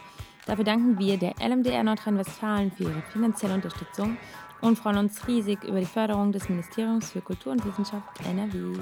[0.47, 4.17] Dafür danken wir der LMDR Nordrhein-Westfalen für ihre finanzielle Unterstützung
[4.61, 8.79] und freuen uns riesig über die Förderung des Ministeriums für Kultur und Wissenschaft NRW.